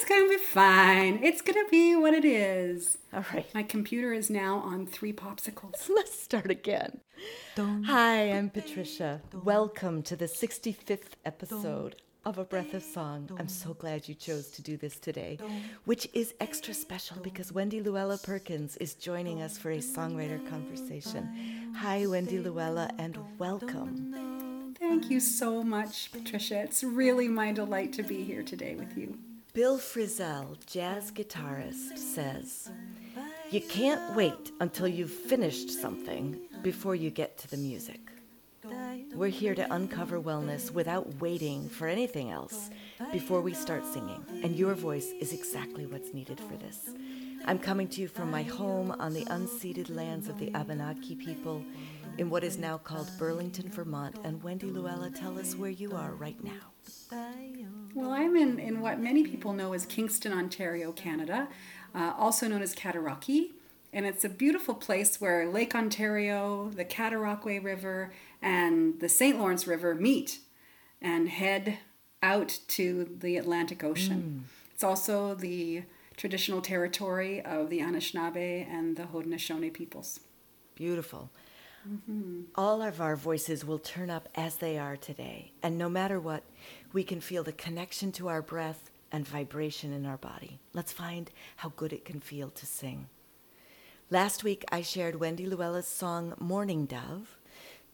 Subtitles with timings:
[0.00, 1.18] It's gonna be fine.
[1.24, 2.98] It's gonna be what it is.
[3.12, 3.52] All right.
[3.52, 5.88] My computer is now on three popsicles.
[5.88, 7.00] Let's start again.
[7.56, 9.20] Hi, I'm Patricia.
[9.42, 13.28] Welcome to the 65th episode of A Breath of Song.
[13.40, 15.36] I'm so glad you chose to do this today,
[15.84, 21.74] which is extra special because Wendy Luella Perkins is joining us for a songwriter conversation.
[21.74, 24.74] Hi, Wendy Luella, and welcome.
[24.78, 26.60] Thank you so much, Patricia.
[26.60, 29.18] It's really my delight to be here today with you.
[29.54, 32.70] Bill Frisell, jazz guitarist, says,
[33.50, 38.00] You can't wait until you've finished something before you get to the music.
[39.14, 42.70] We're here to uncover wellness without waiting for anything else
[43.10, 46.90] before we start singing, and your voice is exactly what's needed for this.
[47.46, 51.64] I'm coming to you from my home on the unceded lands of the Abenaki people
[52.18, 54.16] in what is now called Burlington, Vermont.
[54.24, 56.72] And Wendy Luella, tell us where you are right now.
[57.94, 61.48] Well, I'm in, in what many people know as Kingston, Ontario, Canada,
[61.94, 63.52] uh, also known as Cataraqui.
[63.92, 68.12] And it's a beautiful place where Lake Ontario, the Cataraqui River,
[68.42, 69.38] and the St.
[69.38, 70.40] Lawrence River meet
[71.00, 71.78] and head
[72.22, 74.44] out to the Atlantic Ocean.
[74.74, 75.84] It's also the
[76.16, 80.20] traditional territory of the Anishinaabe and the Haudenosaunee peoples.
[80.74, 81.30] Beautiful.
[81.88, 82.40] Mm-hmm.
[82.54, 85.52] All of our voices will turn up as they are today.
[85.62, 86.42] And no matter what,
[86.92, 90.58] we can feel the connection to our breath and vibration in our body.
[90.74, 93.08] Let's find how good it can feel to sing.
[94.10, 97.38] Last week, I shared Wendy Luella's song Morning Dove.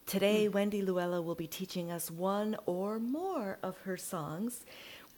[0.06, 0.52] Today, hmm.
[0.52, 4.64] Wendy Luella will be teaching us one or more of her songs.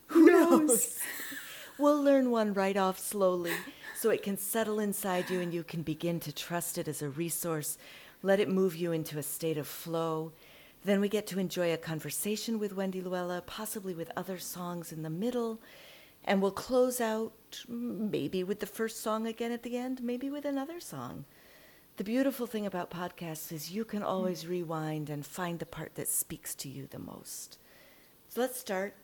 [0.07, 0.99] Who knows?
[1.77, 3.53] we'll learn one right off slowly
[3.95, 7.09] so it can settle inside you and you can begin to trust it as a
[7.09, 7.77] resource.
[8.23, 10.31] Let it move you into a state of flow.
[10.83, 15.03] Then we get to enjoy a conversation with Wendy Luella, possibly with other songs in
[15.03, 15.59] the middle.
[16.23, 17.33] And we'll close out
[17.67, 21.25] maybe with the first song again at the end, maybe with another song.
[21.97, 26.07] The beautiful thing about podcasts is you can always rewind and find the part that
[26.07, 27.57] speaks to you the most.
[28.29, 28.95] So let's start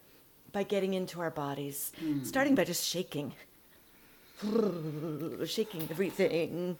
[0.51, 2.23] by getting into our bodies, hmm.
[2.23, 3.33] starting by just shaking.
[5.45, 6.77] shaking everything.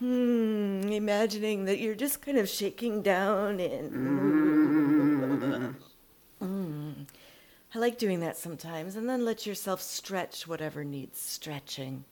[0.00, 3.92] Hmm, imagining that you're just kind of shaking down and.
[6.40, 7.06] Mm.
[7.74, 12.04] I like doing that sometimes, and then let yourself stretch whatever needs stretching.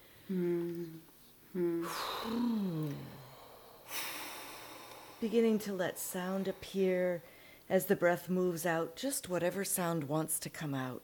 [5.21, 7.23] Beginning to let sound appear
[7.71, 11.03] as the breath moves out, just whatever sound wants to come out.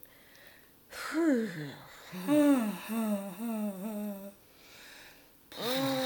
[5.61, 6.05] Mm.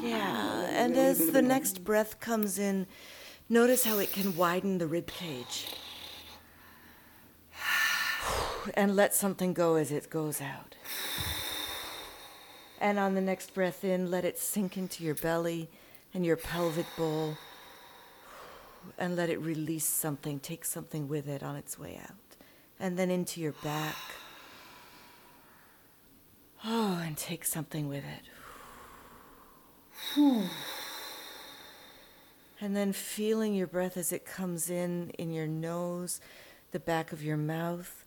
[0.00, 2.86] Yeah, and as the next breath comes in,
[3.48, 5.66] notice how it can widen the rib cage.
[8.74, 10.74] And let something go as it goes out.
[12.80, 15.68] And on the next breath in, let it sink into your belly
[16.12, 17.36] and your pelvic bowl.
[18.98, 22.36] And let it release something, take something with it on its way out.
[22.78, 23.96] And then into your back.
[26.64, 28.22] Oh, and take something with it.
[32.58, 36.20] And then feeling your breath as it comes in in your nose,
[36.72, 38.02] the back of your mouth,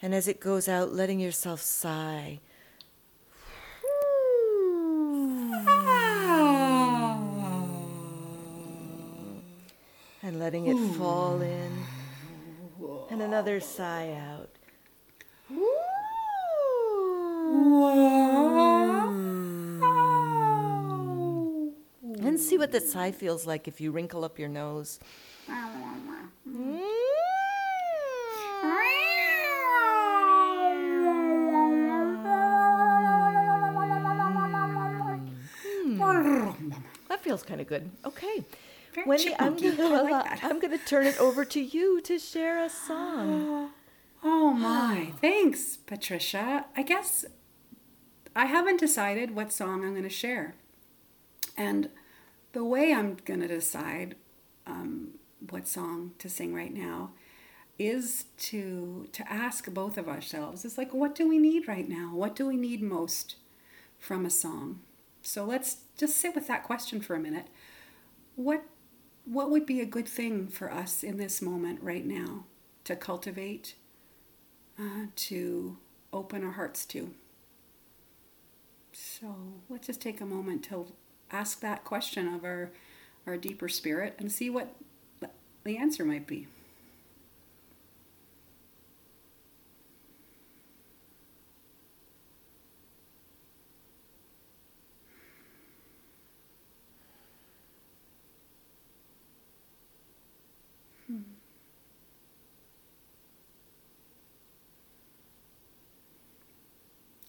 [0.00, 2.38] and as it goes out, letting yourself sigh.
[10.24, 11.84] And letting it fall in,
[13.10, 14.50] and another sigh out.
[22.24, 24.98] And see what the sigh feels like if you wrinkle up your nose.
[26.48, 26.80] Mm.
[37.08, 37.90] That feels kind of good.
[38.04, 38.44] Okay.
[38.94, 40.44] Very Wendy, I'm gonna, like.
[40.44, 43.70] I'm gonna turn it over to you to share a song.
[44.24, 46.66] Oh my, thanks, Patricia.
[46.76, 47.24] I guess
[48.34, 50.54] I haven't decided what song I'm going to share.
[51.56, 51.90] And
[52.52, 54.16] the way I'm going to decide
[54.66, 55.12] um,
[55.50, 57.10] what song to sing right now
[57.78, 62.14] is to to ask both of ourselves it's like what do we need right now?
[62.14, 63.36] What do we need most
[63.98, 64.80] from a song?
[65.22, 67.46] So let's just sit with that question for a minute.
[68.36, 68.64] What
[69.24, 72.44] what would be a good thing for us in this moment right now
[72.84, 73.74] to cultivate
[74.78, 75.78] uh, to
[76.12, 77.14] open our hearts to
[78.92, 79.34] so
[79.68, 80.86] let's just take a moment to
[81.30, 82.70] ask that question of our
[83.26, 84.74] our deeper spirit and see what
[85.64, 86.48] the answer might be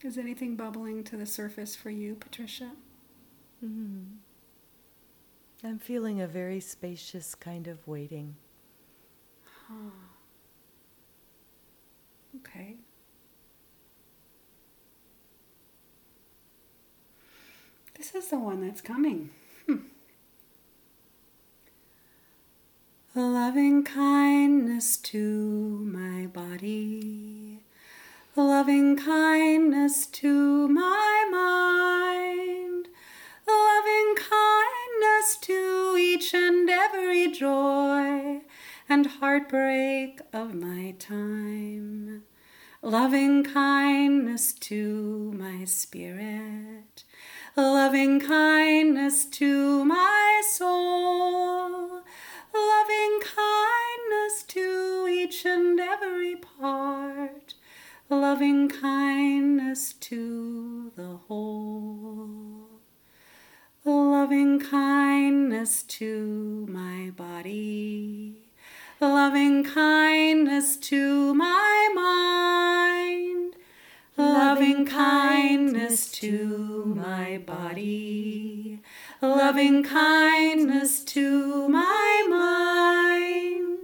[0.04, 2.72] Is anything bubbling to the surface for you, Patricia?
[3.64, 4.18] Mm.
[5.64, 8.36] I'm feeling a very spacious kind of waiting.
[9.68, 9.92] Huh.
[12.40, 12.76] Okay.
[17.96, 19.30] This is the one that's coming.
[19.68, 19.78] Hmm.
[23.16, 27.43] Loving kindness to my body,
[28.36, 32.88] loving kindness to my mind,
[33.48, 38.42] loving kindness to each and every joy
[38.90, 42.24] and heartbreak of my time,
[42.82, 47.04] loving kindness to my spirit.
[47.56, 52.02] Loving kindness to my soul,
[52.52, 57.54] loving kindness to each and every part,
[58.20, 62.70] loving kindness to the whole,
[63.86, 68.36] loving kindness to my body,
[69.02, 73.56] loving kindness to my mind.
[74.16, 78.80] Loving kindness to my body,
[79.24, 83.83] loving kindness to my mind,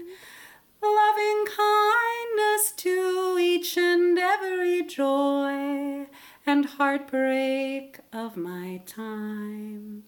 [0.82, 6.08] loving kindness to each and every joy
[6.46, 10.04] and heartbreak of my time.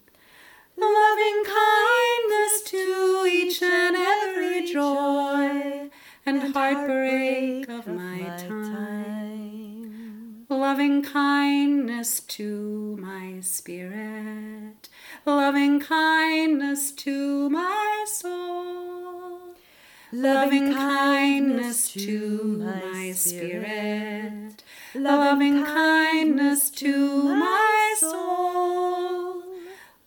[0.78, 5.90] Loving kindness to each and every joy
[6.26, 10.46] and heartbreak of my time.
[10.50, 14.90] Loving kindness to my spirit,
[15.26, 19.41] loving kindness to my soul,
[20.14, 24.62] loving kindness to my spirit,
[24.94, 29.44] loving kindness to my soul,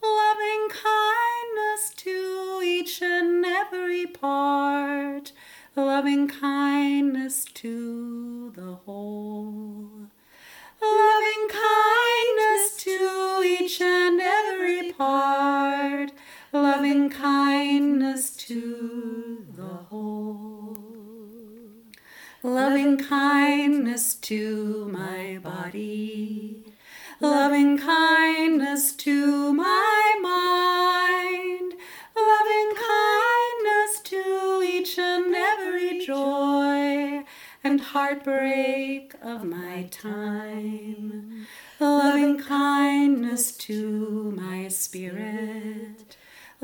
[0.02, 5.32] loving kindness to each and every part,
[5.74, 10.10] loving kindness to the whole.
[10.82, 16.12] Loving kindness to each and every part,
[16.52, 19.23] loving kindness to
[19.64, 20.76] the whole.
[22.42, 26.62] Loving kindness to my body,
[27.20, 31.72] loving kindness to my mind,
[32.14, 37.24] loving kindness to each and every joy
[37.62, 41.46] and heartbreak of my time,
[41.80, 46.16] loving kindness to my spirit,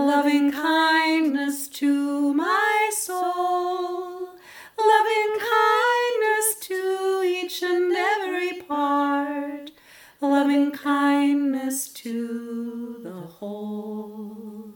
[0.06, 4.28] loving kindness to my soul,
[4.78, 9.70] loving kindness to each and every part,
[10.22, 14.72] loving kindness to the whole,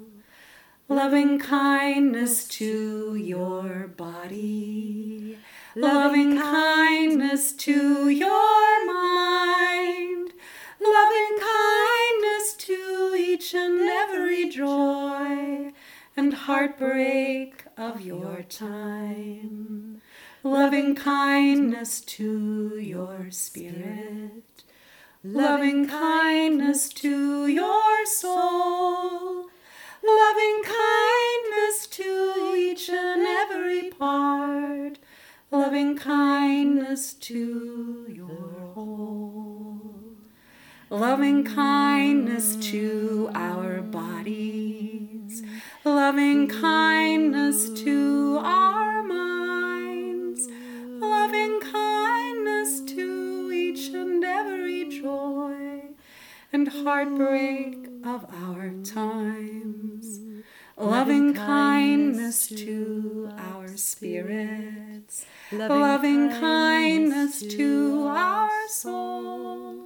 [0.90, 5.38] loving kindness to your body,
[5.74, 10.33] loving kindness to your mind,
[10.84, 15.72] loving kindness to each and every joy
[16.16, 20.00] and heartbreak of your time,
[20.42, 24.64] loving kindness to your spirit,
[25.22, 29.48] loving kindness to your soul,
[30.06, 34.98] loving kindness to each and every part,
[35.50, 39.73] loving kindness to your whole,
[40.90, 45.42] loving kindness to our bodies,
[45.84, 50.48] loving kindness to our minds,
[51.00, 55.82] loving kindness to each and every joy
[56.52, 60.20] and heartbreak of our times,
[60.76, 69.83] loving kindness to our spirits, loving kindness to our souls,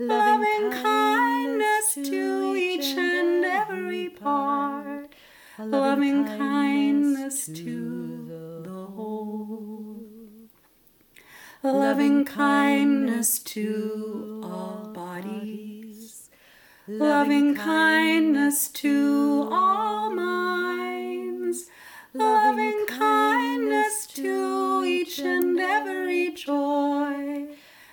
[0.00, 5.14] loving kindness to each and every part,
[5.58, 10.02] loving kindness to the whole,
[11.62, 16.30] loving kindness to all bodies,
[16.88, 21.66] loving kindness to all minds,
[22.14, 27.48] loving kindness to each and every joy.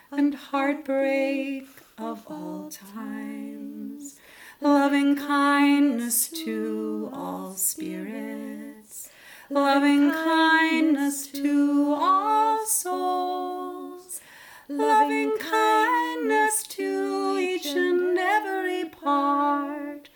[0.10, 4.20] And heartbreak of all times,
[4.62, 9.10] loving kindness to all spirits,
[9.50, 14.22] loving kindness to all souls,
[14.70, 20.10] loving kindness to each and every part,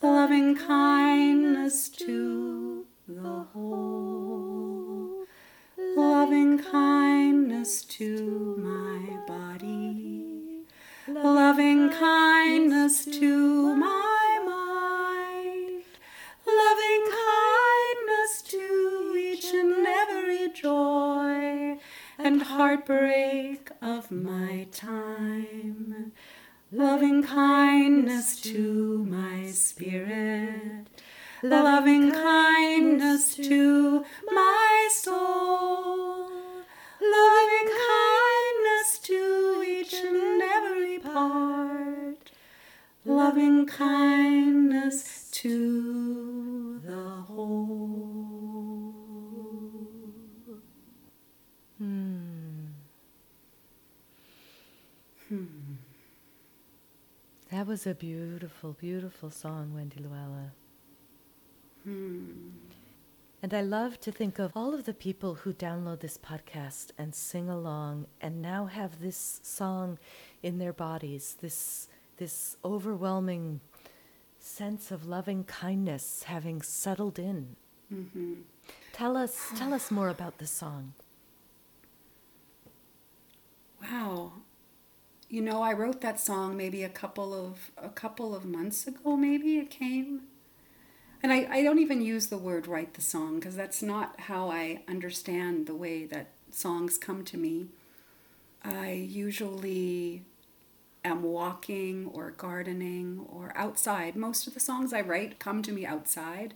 [0.00, 5.26] loving kindness to the whole,
[5.96, 10.23] loving kindness to my body
[11.06, 15.82] loving kindness to my mind,
[16.46, 21.78] loving kindness to each and every joy
[22.18, 26.12] and heartbreak of my time.
[26.72, 30.86] Loving kindness to my spirit,
[31.42, 36.30] loving kindness to my soul,
[37.00, 38.23] loving kindness
[38.84, 42.30] to each and every part,
[43.04, 48.94] loving kindness to the whole.
[51.78, 52.66] Hmm.
[55.28, 55.46] Hmm.
[57.50, 60.52] That was a beautiful, beautiful song, Wendy Luella.
[63.44, 67.14] And I love to think of all of the people who download this podcast and
[67.14, 69.98] sing along and now have this song
[70.42, 73.60] in their bodies, this, this overwhelming
[74.38, 77.56] sense of loving kindness having settled in.
[77.92, 78.32] Mm-hmm.
[78.94, 80.94] Tell us, tell us more about this song.
[83.82, 84.32] Wow.
[85.28, 89.18] You know, I wrote that song maybe a couple of a couple of months ago
[89.18, 90.22] maybe it came.
[91.24, 94.50] And I, I don't even use the word write the song because that's not how
[94.50, 97.68] I understand the way that songs come to me.
[98.62, 100.20] I usually
[101.02, 104.16] am walking or gardening or outside.
[104.16, 106.52] Most of the songs I write come to me outside.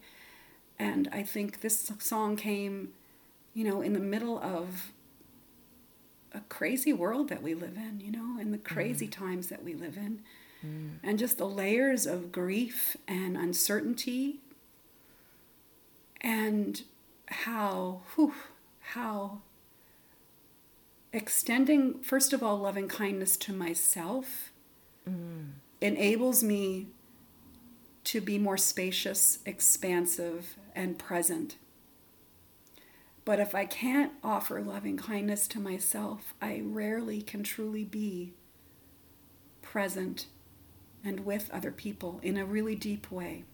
[0.78, 2.90] And I think this song came,
[3.54, 4.92] you know, in the middle of
[6.34, 9.12] a crazy world that we live in, you know, and the crazy mm.
[9.12, 10.20] times that we live in.
[10.62, 10.98] Mm.
[11.02, 14.40] And just the layers of grief and uncertainty
[16.20, 16.82] and
[17.26, 18.34] how whew,
[18.80, 19.40] how
[21.12, 24.52] extending first of all loving kindness to myself
[25.08, 25.48] mm.
[25.80, 26.88] enables me
[28.04, 31.56] to be more spacious, expansive, and present.
[33.26, 38.32] But if I can't offer loving kindness to myself, I rarely can truly be
[39.60, 40.28] present
[41.04, 43.44] and with other people in a really deep way.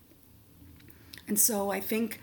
[1.27, 2.21] And so I think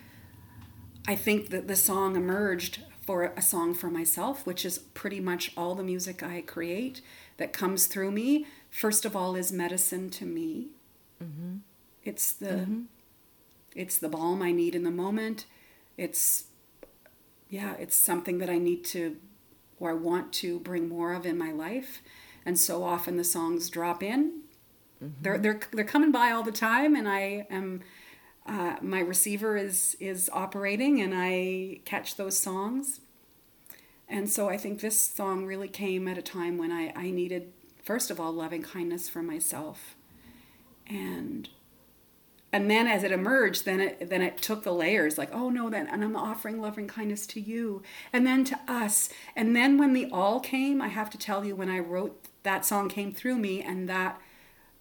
[1.08, 5.52] I think that the song emerged for a song for myself, which is pretty much
[5.58, 7.02] all the music I create
[7.38, 8.46] that comes through me.
[8.70, 10.68] First of all, is medicine to me.
[11.22, 11.58] Mm-hmm.
[12.04, 12.82] It's the mm-hmm.
[13.76, 15.46] it's the balm I need in the moment.
[15.98, 16.46] It's
[17.50, 19.18] yeah, it's something that I need to
[19.80, 22.02] or I want to bring more of in my life.
[22.46, 24.42] And so often the songs drop in.
[25.02, 25.42] They're mm-hmm.
[25.42, 27.82] they're they're coming by all the time, and I am
[28.52, 33.00] uh, my receiver is is operating, and I catch those songs.
[34.10, 37.54] And so I think this song really came at a time when I, I needed,
[37.82, 39.96] first of all, loving kindness for myself.
[40.86, 41.48] And
[42.52, 45.70] and then as it emerged, then it then it took the layers like, oh no,
[45.70, 47.82] then and I'm offering loving kindness to you.
[48.12, 49.08] And then to us.
[49.34, 52.66] And then when the all came, I have to tell you, when I wrote that
[52.66, 54.20] song came through me and that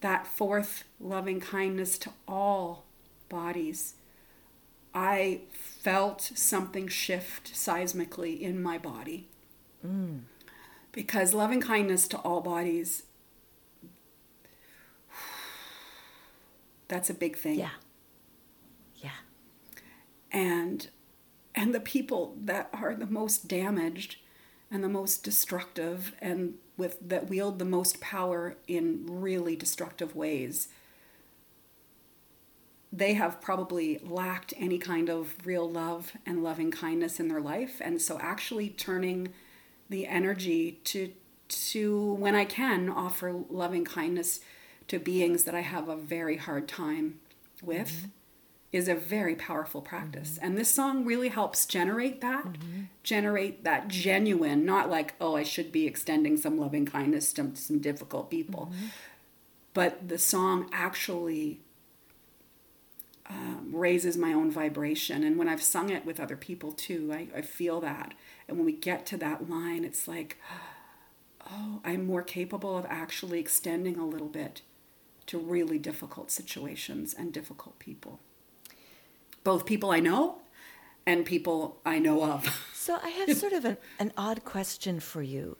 [0.00, 2.89] that fourth loving kindness to all
[3.30, 3.94] bodies.
[4.92, 9.28] I felt something shift seismically in my body.
[9.86, 10.20] Mm.
[10.92, 13.04] Because loving kindness to all bodies,
[16.88, 17.58] that's a big thing.
[17.58, 17.70] Yeah.
[18.96, 19.10] Yeah.
[20.30, 20.88] And
[21.54, 24.16] and the people that are the most damaged
[24.70, 30.68] and the most destructive and with that wield the most power in really destructive ways
[32.92, 37.80] they have probably lacked any kind of real love and loving kindness in their life.
[37.80, 39.28] And so actually turning
[39.90, 41.12] the energy to
[41.48, 44.40] to when i can offer loving kindness
[44.86, 47.18] to beings that i have a very hard time
[47.60, 48.06] with mm-hmm.
[48.72, 50.36] is a very powerful practice.
[50.36, 50.44] Mm-hmm.
[50.46, 52.82] And this song really helps generate that mm-hmm.
[53.02, 57.80] generate that genuine not like oh i should be extending some loving kindness to some
[57.80, 58.72] difficult people.
[59.74, 61.60] But the song actually
[63.30, 65.22] um, raises my own vibration.
[65.22, 68.14] And when I've sung it with other people too, I, I feel that.
[68.48, 70.38] And when we get to that line, it's like,
[71.50, 74.62] oh, I'm more capable of actually extending a little bit
[75.26, 78.18] to really difficult situations and difficult people.
[79.44, 80.38] Both people I know
[81.06, 82.66] and people I know of.
[82.80, 85.58] So I have sort of an, an odd question for you.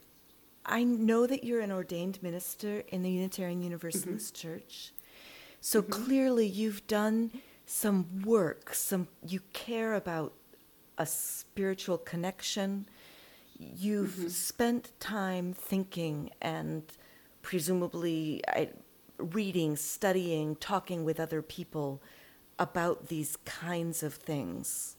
[0.65, 4.93] I know that you're an ordained minister in the Unitarian Universalist Church.
[5.61, 7.31] So clearly you've done
[7.71, 10.33] some work, some you care about
[10.99, 12.87] a spiritual connection.
[13.57, 14.29] You've mm-hmm.
[14.29, 16.83] spent time thinking and
[17.43, 18.71] presumably I,
[19.19, 22.03] reading, studying, talking with other people
[22.59, 24.97] about these kinds of things.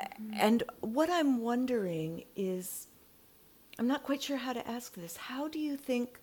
[0.00, 0.34] Mm-hmm.
[0.34, 2.88] And what I'm wondering is
[3.78, 5.16] I'm not quite sure how to ask this.
[5.16, 6.18] How do you think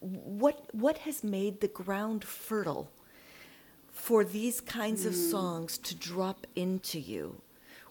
[0.00, 2.90] what what has made the ground fertile
[4.02, 5.06] for these kinds mm.
[5.06, 7.40] of songs to drop into you?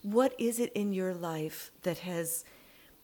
[0.02, 2.44] What is it in your life that has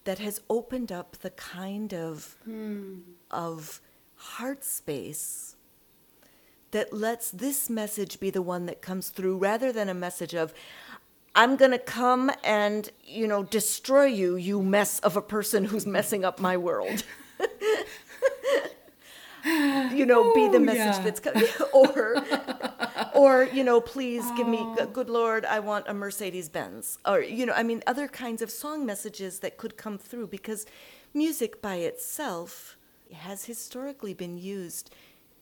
[0.04, 3.00] that has opened up the kind of mm.
[3.32, 3.80] of
[4.16, 5.56] heart space
[6.72, 10.54] that lets this message be the one that comes through rather than a message of
[11.34, 15.86] I'm going to come and, you know, destroy you, you mess of a person who's
[15.98, 17.04] messing up my world.
[19.46, 21.02] you know, be the message yeah.
[21.04, 21.48] that's coming.
[21.74, 22.16] or,
[23.18, 24.86] or, you know, please give me, oh.
[24.86, 27.00] good Lord, I want a Mercedes Benz.
[27.06, 30.66] Or, you know, I mean, other kinds of song messages that could come through because
[31.14, 32.78] music by itself
[33.12, 34.94] has historically been used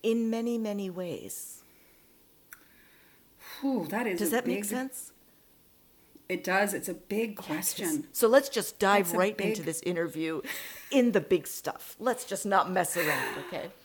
[0.03, 1.63] in many, many ways.
[3.59, 5.11] Whew, that is Does that big, make sense?
[6.29, 6.73] It does.
[6.73, 8.07] It's a big question.
[8.13, 9.47] So let's just dive right big...
[9.47, 10.41] into this interview
[10.91, 11.95] in the big stuff.
[11.99, 13.69] Let's just not mess around, okay?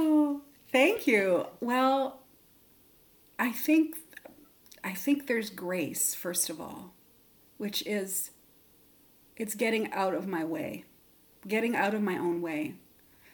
[0.00, 1.46] Oh, thank you.
[1.60, 2.20] Well,
[3.38, 3.96] I think
[4.82, 6.94] I think there's grace first of all,
[7.56, 8.30] which is
[9.36, 10.84] it's getting out of my way.
[11.46, 12.74] Getting out of my own way.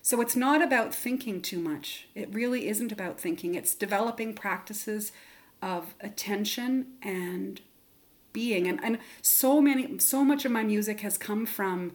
[0.02, 2.09] So it's not about thinking too much.
[2.14, 3.55] It really isn't about thinking.
[3.55, 5.12] It's developing practices
[5.62, 7.62] of attention and
[8.35, 11.92] being and, and so many so much of my music has come from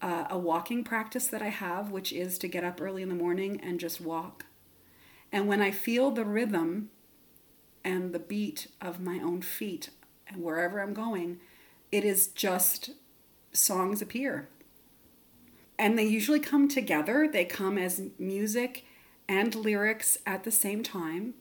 [0.00, 3.14] uh, a walking practice that i have which is to get up early in the
[3.14, 4.44] morning and just walk
[5.32, 6.90] and when i feel the rhythm
[7.84, 9.90] and the beat of my own feet
[10.26, 11.38] and wherever i'm going
[11.90, 12.90] it is just
[13.52, 14.48] songs appear
[15.78, 18.84] and they usually come together they come as music
[19.28, 21.34] and lyrics at the same time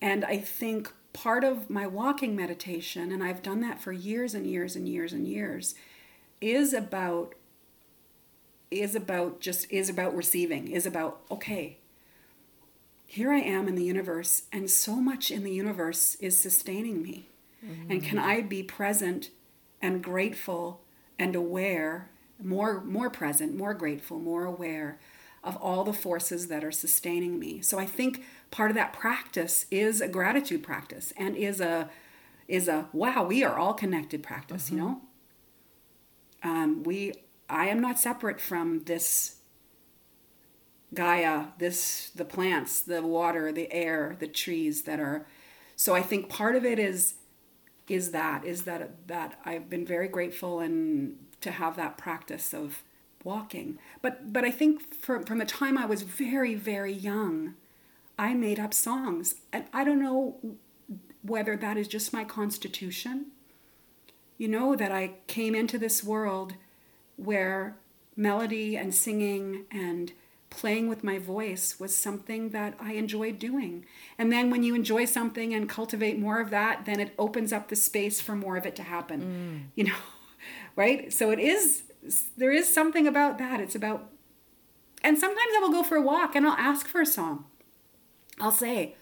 [0.00, 4.46] and i think part of my walking meditation, and I've done that for years and
[4.46, 5.74] years and years and years,
[6.42, 7.34] is about
[8.70, 11.78] is about just is about receiving, is about okay.
[13.06, 17.28] Here I am in the universe, and so much in the universe is sustaining me.
[17.64, 17.90] Mm-hmm.
[17.90, 19.30] And can I be present
[19.80, 20.82] and grateful
[21.18, 22.10] and aware,
[22.42, 24.98] more more present, more grateful, more aware
[25.42, 27.60] of all the forces that are sustaining me.
[27.62, 31.88] So I think part of that practice is a gratitude practice and is a
[32.48, 34.76] is a wow we are all connected practice mm-hmm.
[34.76, 35.00] you know
[36.42, 37.12] um, we
[37.48, 39.35] i am not separate from this
[40.94, 45.26] gaia this the plants the water the air the trees that are
[45.74, 47.14] so i think part of it is
[47.88, 52.82] is that is that that i've been very grateful and to have that practice of
[53.26, 53.78] walking.
[54.00, 57.54] But but I think from from the time I was very very young,
[58.18, 60.56] I made up songs, and I don't know
[61.22, 63.26] whether that is just my constitution.
[64.38, 66.54] You know that I came into this world
[67.16, 67.76] where
[68.16, 70.12] melody and singing and
[70.50, 73.84] playing with my voice was something that I enjoyed doing.
[74.18, 77.68] And then when you enjoy something and cultivate more of that, then it opens up
[77.68, 79.20] the space for more of it to happen.
[79.20, 79.72] Mm.
[79.74, 79.96] You know,
[80.76, 81.12] right?
[81.12, 81.82] So it is
[82.36, 83.60] there is something about that.
[83.60, 84.10] It's about,
[85.02, 87.44] and sometimes I will go for a walk and I'll ask for a song.
[88.40, 88.96] I'll say,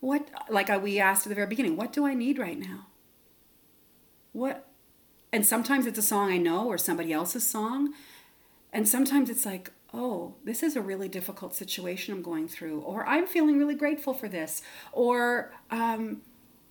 [0.00, 2.86] what, like we asked at the very beginning, what do I need right now?
[4.32, 4.66] What,
[5.32, 7.92] and sometimes it's a song I know or somebody else's song.
[8.72, 13.06] And sometimes it's like, oh, this is a really difficult situation I'm going through, or
[13.06, 16.22] I'm feeling really grateful for this, or um,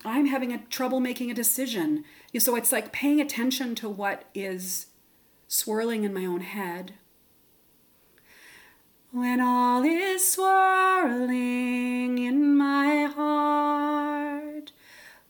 [0.04, 2.04] I'm having a trouble making a decision.
[2.38, 4.86] So it's like paying attention to what is
[5.48, 6.94] swirling in my own head.
[9.10, 14.72] When all is swirling in my heart,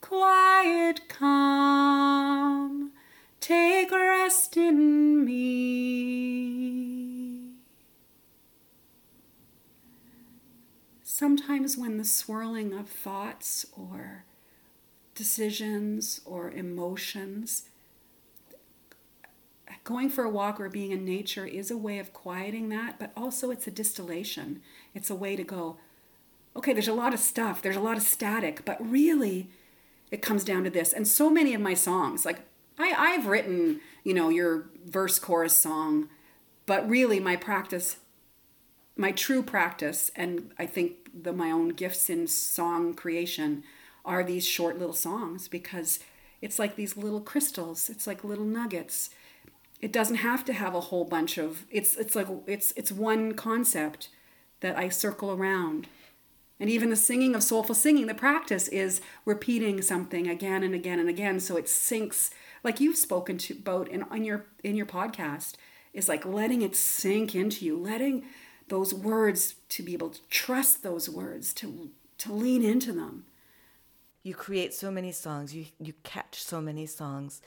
[0.00, 2.90] quiet, calm,
[3.40, 6.97] take rest in me.
[11.18, 14.24] Sometimes, when the swirling of thoughts or
[15.16, 17.64] decisions or emotions
[19.82, 23.10] going for a walk or being in nature is a way of quieting that, but
[23.16, 24.62] also it's a distillation.
[24.94, 25.78] It's a way to go,
[26.54, 29.50] okay, there's a lot of stuff, there's a lot of static, but really
[30.12, 30.92] it comes down to this.
[30.92, 32.42] And so many of my songs, like
[32.78, 36.10] I, I've written, you know, your verse chorus song,
[36.64, 37.96] but really my practice,
[38.96, 43.64] my true practice, and I think the my own gifts in song creation
[44.04, 46.00] are these short little songs because
[46.40, 47.90] it's like these little crystals.
[47.90, 49.10] It's like little nuggets.
[49.80, 53.34] It doesn't have to have a whole bunch of it's it's like it's it's one
[53.34, 54.08] concept
[54.60, 55.86] that I circle around.
[56.60, 60.98] And even the singing of soulful singing, the practice is repeating something again and again
[60.98, 62.30] and again so it sinks
[62.64, 65.54] like you've spoken to about in, in your in your podcast
[65.92, 68.24] is like letting it sink into you, letting
[68.68, 73.24] those words to be able to trust those words, to to lean into them.
[74.22, 77.40] You create so many songs, you you catch so many songs.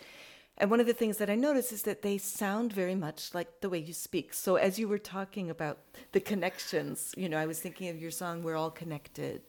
[0.58, 3.62] And one of the things that I notice is that they sound very much like
[3.62, 4.34] the way you speak.
[4.34, 5.80] So as you were talking about
[6.12, 9.42] the connections, you know, I was thinking of your song "We're All Connected,"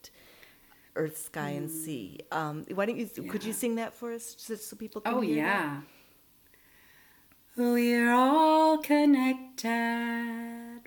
[0.95, 1.57] Earth, Sky, mm.
[1.57, 2.19] and Sea.
[2.31, 3.09] Um, why don't you?
[3.15, 3.31] Yeah.
[3.31, 5.13] Could you sing that for us, so, so people can?
[5.13, 5.81] Oh yeah.
[5.81, 5.83] That?
[7.55, 10.79] We're all connected,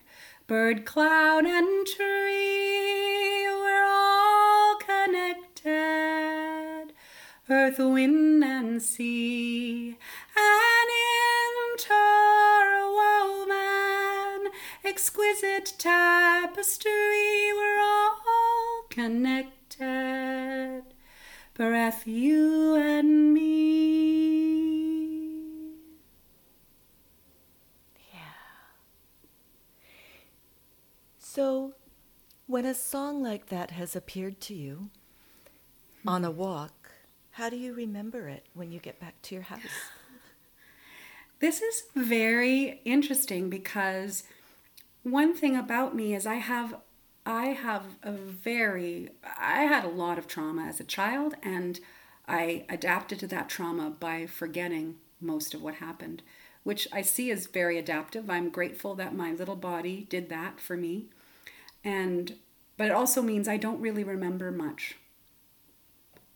[0.47, 3.47] bird, cloud, and tree.
[3.49, 5.73] We're all connected,
[7.49, 9.97] earth, wind, and sea.
[10.37, 10.89] An
[11.75, 12.13] interwoven,
[14.85, 17.53] exquisite tapestry.
[17.55, 20.83] We're all connected,
[21.55, 23.47] breath, you and me.
[28.13, 28.19] Yeah.
[31.37, 31.75] So,
[32.47, 34.89] when a song like that has appeared to you
[36.01, 36.09] hmm.
[36.09, 36.93] on a walk,
[37.33, 39.61] how do you remember it when you get back to your house?
[41.39, 44.23] This is very interesting because
[45.03, 46.77] one thing about me is I have
[47.27, 51.79] I have a very I had a lot of trauma as a child and
[52.27, 56.23] I adapted to that trauma by forgetting most of what happened,
[56.63, 58.31] which I see as very adaptive.
[58.31, 61.11] I'm grateful that my little body did that for me.
[61.87, 62.35] And
[62.77, 64.97] but it also means I don't really remember much.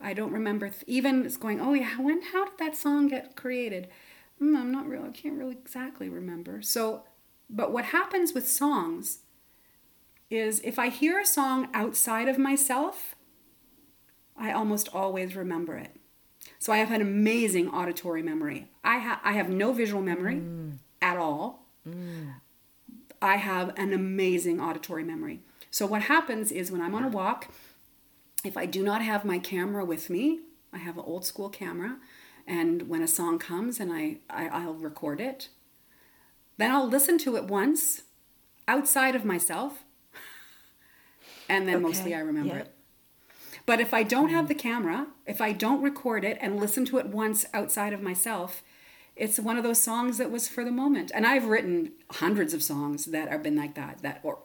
[0.00, 3.36] I don't remember th- even it's going, oh yeah, when how did that song get
[3.36, 3.88] created?
[4.40, 5.04] Mm, I'm not real.
[5.04, 6.62] I can't really exactly remember.
[6.62, 7.02] So,
[7.50, 9.18] but what happens with songs
[10.30, 13.16] is if I hear a song outside of myself,
[14.36, 15.96] I almost always remember it.
[16.60, 18.70] So I have an amazing auditory memory.
[18.84, 20.78] I have I have no visual memory mm.
[21.02, 21.66] at all.
[21.86, 22.34] Mm.
[23.22, 25.40] I have an amazing auditory memory.
[25.70, 27.48] So what happens is when I'm on a walk
[28.44, 30.40] if I do not have my camera with me,
[30.72, 31.96] I have an old school camera,
[32.46, 35.48] and when a song comes and I, I will record it,
[36.56, 38.02] then I'll listen to it once
[38.66, 39.84] outside of myself,
[41.48, 41.82] and then okay.
[41.82, 42.74] mostly I remember it.
[43.66, 44.48] But if I don't have mm.
[44.48, 48.62] the camera, if I don't record it and listen to it once outside of myself,
[49.20, 51.12] it's one of those songs that was for the moment.
[51.14, 53.98] And I've written hundreds of songs that have been like that.
[54.02, 54.38] That or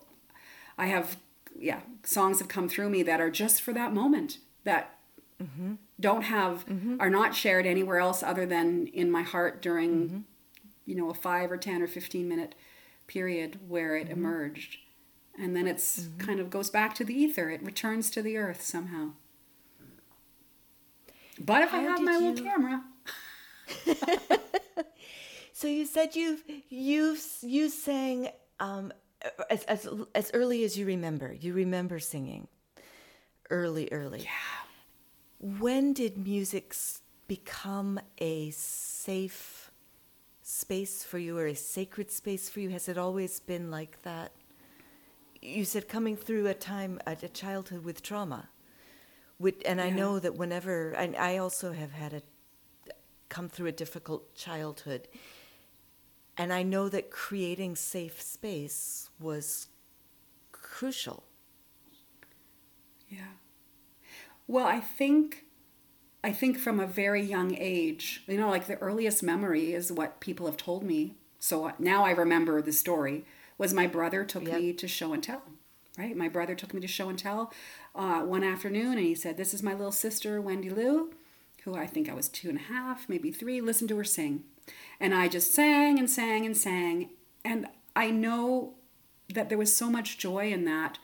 [0.77, 1.17] I have
[1.57, 4.99] yeah, songs have come through me that are just for that moment that
[5.41, 5.75] mm-hmm.
[5.97, 6.97] don't have mm-hmm.
[6.99, 10.19] are not shared anywhere else other than in my heart during mm-hmm.
[10.85, 12.55] you know a 5 or 10 or 15 minute
[13.07, 14.19] period where it mm-hmm.
[14.19, 14.77] emerged
[15.39, 16.17] and then it's mm-hmm.
[16.17, 19.11] kind of goes back to the ether it returns to the earth somehow
[21.39, 22.31] but if How i have my you...
[22.31, 22.83] little camera
[25.53, 28.91] so you said you've you've you sang um,
[29.49, 32.47] as, as, as early as you remember, you remember singing
[33.49, 34.21] early, early.
[34.21, 35.59] Yeah.
[35.59, 36.75] When did music
[37.27, 39.71] become a safe
[40.41, 42.69] space for you or a sacred space for you?
[42.69, 44.31] Has it always been like that?
[45.41, 48.49] You said coming through a time, a, a childhood with trauma.
[49.37, 49.85] With, and yeah.
[49.85, 52.21] I know that whenever, I also have had a
[53.29, 55.07] come through a difficult childhood
[56.37, 59.67] and I know that creating safe space was
[60.51, 61.23] crucial.
[63.09, 63.35] Yeah.
[64.47, 65.45] Well, I think
[66.23, 70.19] I think from a very young age, you know, like the earliest memory is what
[70.19, 71.15] people have told me.
[71.39, 73.25] So now I remember the story
[73.57, 74.59] was my brother took yep.
[74.59, 75.43] me to show and tell.
[75.97, 77.53] Right, my brother took me to show and tell
[77.95, 81.13] uh, one afternoon, and he said, "This is my little sister Wendy Lu,
[81.65, 83.59] who I think I was two and a half, maybe three.
[83.59, 84.43] Listen to her sing."
[84.99, 87.09] And I just sang and sang and sang.
[87.43, 88.75] And I know
[89.33, 90.97] that there was so much joy in that,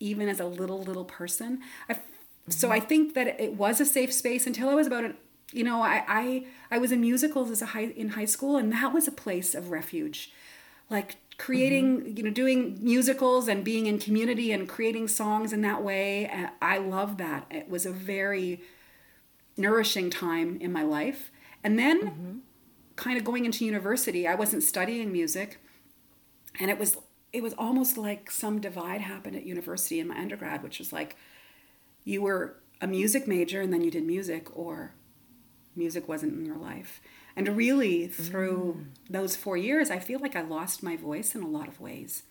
[0.00, 1.60] even as a little, little person.
[1.88, 2.50] I, mm-hmm.
[2.50, 5.14] So I think that it was a safe space until I was about a,
[5.52, 8.72] you know, I, I, I was in musicals as a high, in high school, and
[8.72, 10.32] that was a place of refuge.
[10.90, 12.16] Like creating, mm-hmm.
[12.16, 16.30] you know, doing musicals and being in community and creating songs in that way.
[16.62, 17.46] I love that.
[17.50, 18.60] It was a very
[19.56, 21.30] nourishing time in my life.
[21.62, 22.38] And then mm-hmm
[22.96, 25.60] kind of going into university, I wasn't studying music,
[26.58, 26.96] and it was
[27.32, 31.16] it was almost like some divide happened at university in my undergrad, which was like
[32.04, 34.94] you were a music major and then you did music, or
[35.74, 37.00] music wasn't in your life.
[37.36, 38.84] And really, through mm.
[39.10, 42.22] those four years, I feel like I lost my voice in a lot of ways.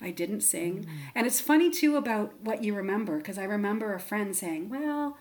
[0.00, 0.84] I didn't sing.
[0.84, 0.88] Mm.
[1.14, 5.18] And it's funny too about what you remember, because I remember a friend saying, Well,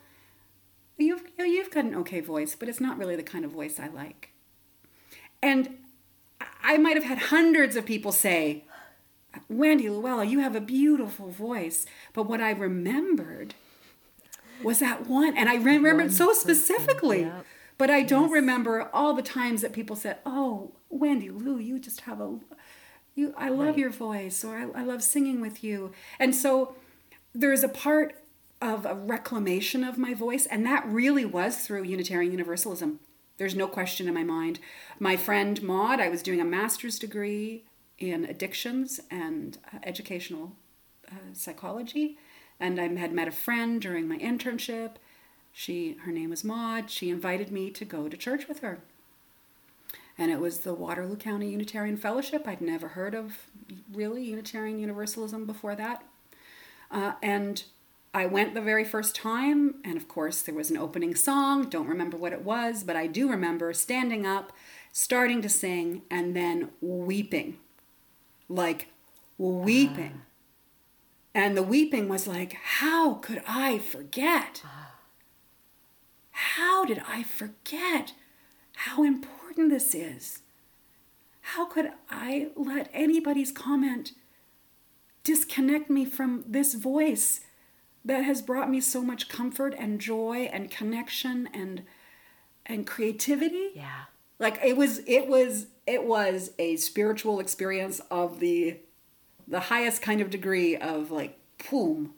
[0.97, 3.51] you've, you know, you've got an okay voice, but it's not really the kind of
[3.51, 4.31] voice I like.
[5.41, 5.77] And
[6.63, 8.65] I might have had hundreds of people say,
[9.49, 11.85] Wendy Luella, you have a beautiful voice.
[12.13, 13.53] But what I remembered
[14.63, 15.37] was that one.
[15.37, 17.21] And I remembered so specifically.
[17.21, 17.45] Yep.
[17.77, 22.01] But I don't remember all the times that people said, "Oh, Wendy Lu, you just
[22.01, 22.39] have a
[23.13, 23.77] you I love right.
[23.77, 26.75] your voice or I, I love singing with you." And so
[27.35, 28.15] there's a part
[28.61, 32.99] of a reclamation of my voice and that really was through Unitarian Universalism.
[33.37, 34.59] There's no question in my mind.
[34.99, 37.63] My friend Maud, I was doing a master's degree
[37.99, 40.53] in addictions and uh, educational
[41.11, 42.17] uh, psychology,
[42.59, 44.95] and I had met a friend during my internship
[45.57, 46.91] she her name was Maud.
[46.91, 48.77] She invited me to go to church with her.
[50.15, 52.47] And it was the Waterloo County Unitarian Fellowship.
[52.47, 53.47] I'd never heard of
[53.91, 56.03] really Unitarian Universalism before that.
[56.91, 57.63] Uh, and
[58.17, 61.69] I went the very first time, and of course, there was an opening song.
[61.69, 64.51] Don't remember what it was, but I do remember standing up,
[64.91, 67.57] starting to sing, and then weeping.
[68.49, 68.87] Like
[69.37, 70.21] weeping.
[70.23, 71.35] Uh.
[71.35, 74.63] And the weeping was like, how could I forget?
[74.65, 74.87] Uh
[76.57, 78.13] how did I forget
[78.73, 80.43] how important this is?
[81.41, 84.11] How could I let anybody's comment
[85.23, 87.41] disconnect me from this voice
[88.07, 91.83] that has brought me so much comfort and joy and connection and
[92.65, 93.69] and creativity?
[93.75, 94.05] Yeah.
[94.39, 98.77] Like it was it was it was a spiritual experience of the
[99.47, 101.37] the highest kind of degree of like
[101.69, 102.13] boom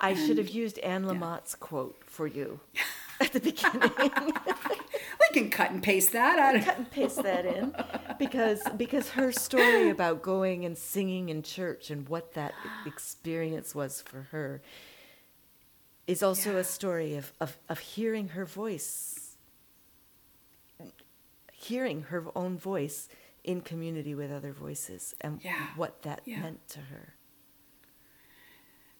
[0.00, 1.66] I and, should have used Anne Lamott's yeah.
[1.66, 2.60] quote for you
[3.20, 3.90] at the beginning.
[4.46, 6.38] we can cut and paste that.
[6.38, 6.64] out.
[6.64, 7.74] Cut and paste that in
[8.18, 12.54] because because her story about going and singing in church and what that
[12.86, 14.62] experience was for her
[16.06, 16.58] is also yeah.
[16.58, 19.36] a story of, of, of hearing her voice,
[21.52, 23.08] hearing her own voice
[23.44, 25.68] in community with other voices and yeah.
[25.76, 27.14] what that meant to her.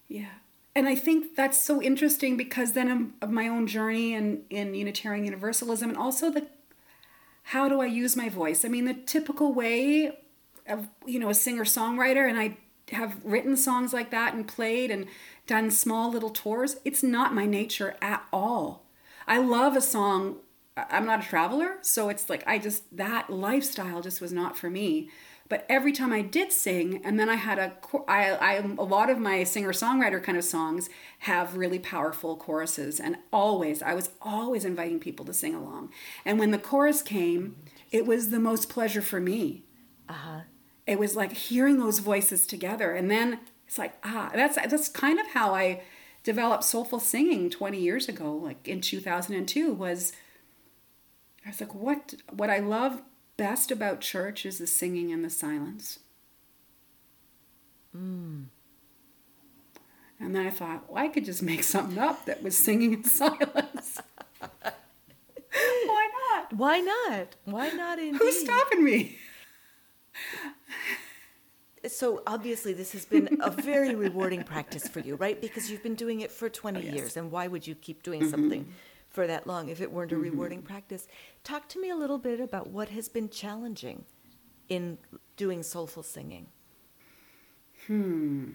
[0.07, 0.29] Yeah
[0.79, 5.25] and I think that's so interesting because then of, my own journey in, in Unitarian
[5.25, 6.47] Universalism and also the
[7.43, 8.63] how do I use my voice?
[8.63, 10.17] I mean, the typical way
[10.67, 12.57] of, you know, a singer songwriter, and I
[12.93, 15.07] have written songs like that and played and
[15.47, 16.77] done small little tours.
[16.85, 18.85] It's not my nature at all.
[19.27, 20.37] I love a song.
[20.77, 24.69] I'm not a traveler, so it's like I just, that lifestyle just was not for
[24.69, 25.09] me.
[25.49, 27.73] But every time I did sing, and then I had a,
[28.07, 32.99] I, I, a lot of my singer songwriter kind of songs have really powerful choruses,
[32.99, 35.89] and always, I was always inviting people to sing along.
[36.23, 37.55] And when the chorus came,
[37.91, 39.63] it was the most pleasure for me.
[40.07, 40.41] Uh-huh.
[40.85, 45.19] It was like hearing those voices together, and then it's like ah, that's that's kind
[45.19, 45.81] of how I
[46.23, 49.73] developed soulful singing 20 years ago, like in 2002.
[49.73, 50.13] Was
[51.45, 53.01] I was like, what what I love
[53.39, 55.99] best about church is the singing and the silence.
[57.95, 58.47] Mm.
[60.19, 63.03] And then I thought, well, I could just make something up that was singing in
[63.05, 64.01] silence.
[65.51, 66.53] Why not?
[66.53, 67.35] Why not?
[67.45, 68.17] Why not indeed?
[68.17, 69.17] Who's stopping me?
[71.87, 75.39] So obviously this has been a very rewarding practice for you, right?
[75.39, 76.93] Because you've been doing it for 20 oh, yes.
[76.93, 78.29] years and why would you keep doing mm-hmm.
[78.29, 78.73] something
[79.19, 80.31] for that long if it weren't a mm-hmm.
[80.31, 81.05] rewarding practice.
[81.43, 84.05] Talk to me a little bit about what has been challenging
[84.69, 84.97] in
[85.35, 86.47] doing soulful singing.
[87.85, 88.51] Hmm.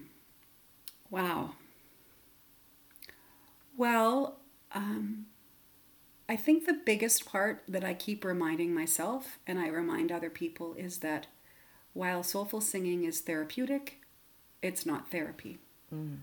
[1.11, 1.51] Wow.
[3.77, 4.39] Well,
[4.73, 5.27] um,
[6.31, 10.73] I think the biggest part that I keep reminding myself and I remind other people
[10.79, 11.27] is that
[11.93, 14.01] while soulful singing is therapeutic,
[14.63, 15.59] it's not therapy.
[15.95, 16.21] Mm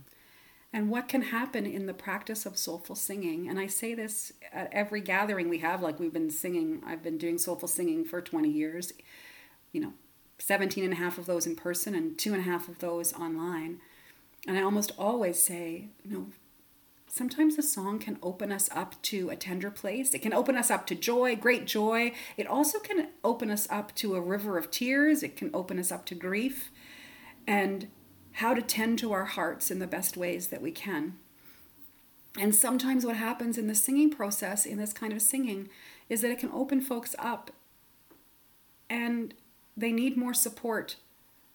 [0.74, 3.50] and what can happen in the practice of soulful singing.
[3.50, 7.18] And I say this at every gathering we have, like we've been singing, I've been
[7.18, 8.94] doing soulful singing for 20 years,
[9.74, 9.94] you know,
[10.40, 13.14] 17 and a half of those in person and two and a half of those
[13.14, 13.80] online.
[14.48, 16.28] And I almost always say, you know,
[17.08, 20.14] sometimes a song can open us up to a tender place.
[20.14, 22.14] It can open us up to joy, great joy.
[22.38, 25.22] It also can open us up to a river of tears.
[25.22, 26.72] It can open us up to grief.
[27.46, 27.90] And
[28.34, 31.18] how to tend to our hearts in the best ways that we can.
[32.40, 35.70] And sometimes what happens in the singing process, in this kind of singing,
[36.08, 37.52] is that it can open folks up
[38.90, 39.34] and
[39.76, 40.98] they need more support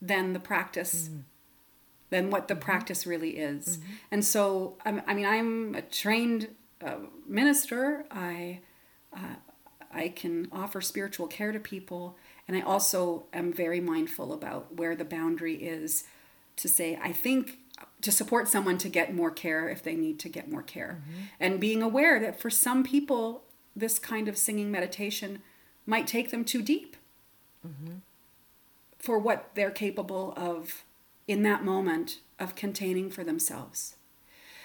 [0.00, 1.10] than the practice
[2.08, 3.78] than what the practice really is.
[4.10, 6.48] And so i mean i'm a trained
[6.84, 8.04] uh, minister.
[8.10, 8.60] I
[9.14, 9.36] uh,
[9.92, 12.16] i can offer spiritual care to people.
[12.46, 16.04] And i also am very mindful about where the boundary is
[16.56, 17.58] to say i think
[18.02, 21.02] to support someone to get more care if they need to get more care.
[21.02, 21.20] Mm-hmm.
[21.40, 23.42] And being aware that for some people
[23.74, 25.42] this kind of singing meditation
[25.84, 26.96] might take them too deep
[27.66, 27.96] mm-hmm.
[28.98, 30.84] for what they're capable of
[31.28, 33.96] in that moment of containing for themselves.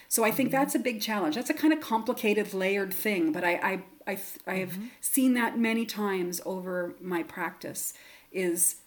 [0.08, 0.60] So I think mm-hmm.
[0.60, 1.36] that's a big challenge.
[1.36, 5.60] That's a kind of complicated, layered thing, but I I I, I have seen that
[5.60, 7.94] many times over my practice
[8.32, 8.78] is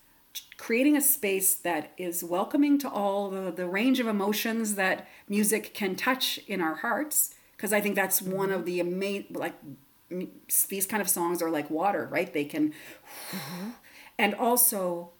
[0.56, 5.74] creating a space that is welcoming to all the, the range of emotions that music
[5.74, 9.54] can touch in our hearts because i think that's one of the amazing like
[10.68, 12.32] these kind of songs are like water right?
[12.32, 12.72] They can
[14.18, 15.10] and also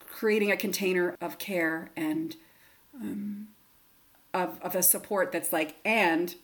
[0.00, 2.36] creating a container of care and
[2.94, 3.48] um,
[4.32, 6.34] of, of a support that's like and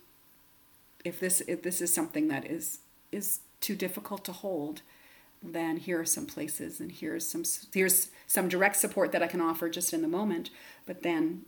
[1.03, 2.79] if this if this is something that is
[3.11, 4.81] is too difficult to hold
[5.43, 9.41] then here are some places and here's some here's some direct support that I can
[9.41, 10.49] offer just in the moment
[10.85, 11.43] but then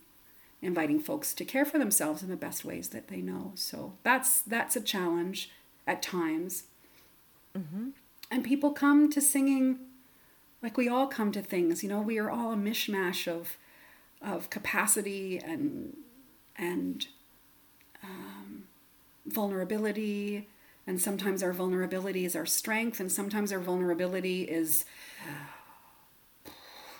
[0.61, 3.51] inviting folks to care for themselves in the best ways that they know.
[3.55, 5.51] So that's that's a challenge
[5.87, 6.63] at times.
[8.31, 9.79] And people come to singing
[10.61, 13.57] like we all come to things you know we are all a mishmash of
[14.21, 15.95] of capacity and
[16.57, 17.07] and
[18.03, 18.63] um,
[19.27, 20.47] vulnerability
[20.87, 24.85] and sometimes our vulnerability is our strength and sometimes our vulnerability is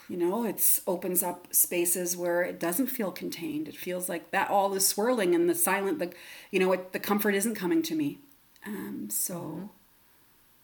[0.09, 3.67] you know it's opens up spaces where it doesn't feel contained.
[3.67, 6.13] It feels like that all is swirling and the silent the
[6.51, 8.19] you know it, the comfort isn't coming to me.
[8.65, 9.69] Um, so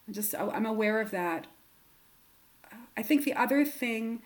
[0.08, 1.48] I just i'm aware of that.
[2.98, 4.22] I think the other thing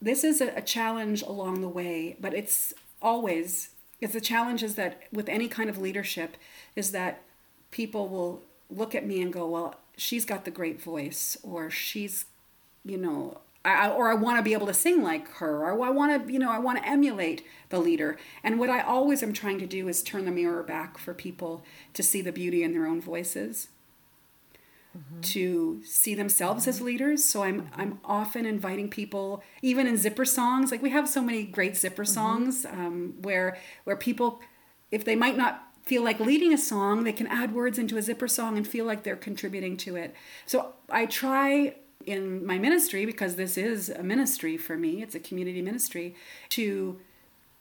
[0.00, 4.76] this is a, a challenge along the way but it's always it's the challenge is
[4.76, 6.36] that with any kind of leadership
[6.76, 7.22] is that
[7.70, 12.26] people will look at me and go well she's got the great voice or she's
[12.84, 15.90] you know I, or I want to be able to sing like her, or I
[15.90, 18.16] want to, you know, I want to emulate the leader.
[18.42, 21.62] And what I always am trying to do is turn the mirror back for people
[21.94, 23.68] to see the beauty in their own voices,
[24.96, 25.20] mm-hmm.
[25.20, 26.86] to see themselves as mm-hmm.
[26.86, 27.24] leaders.
[27.24, 27.80] So I'm mm-hmm.
[27.80, 30.70] I'm often inviting people, even in zipper songs.
[30.70, 34.40] Like we have so many great zipper songs um, where where people,
[34.90, 38.02] if they might not feel like leading a song, they can add words into a
[38.02, 40.14] zipper song and feel like they're contributing to it.
[40.44, 45.20] So I try in my ministry, because this is a ministry for me, it's a
[45.20, 46.14] community ministry,
[46.50, 46.98] to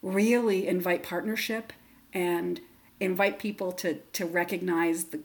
[0.02, 1.74] really invite partnership
[2.14, 2.62] and
[3.00, 5.20] invite people to, to recognize the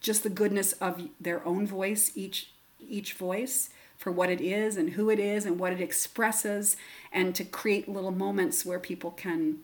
[0.00, 4.90] just the goodness of their own voice, each each voice for what it is and
[4.90, 6.76] who it is and what it expresses,
[7.10, 9.58] and to create little moments where people can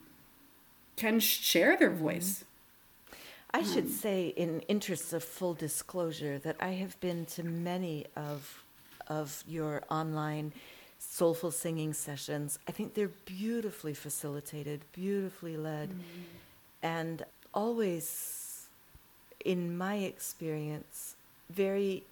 [0.96, 2.44] can share their voice.
[3.54, 8.64] I should say, in interests of full disclosure, that I have been to many of
[9.08, 10.52] of your online
[10.98, 12.58] soulful singing sessions.
[12.68, 16.00] I think they're beautifully facilitated, beautifully led, mm.
[16.82, 18.68] and always,
[19.44, 21.16] in my experience,
[21.50, 22.04] very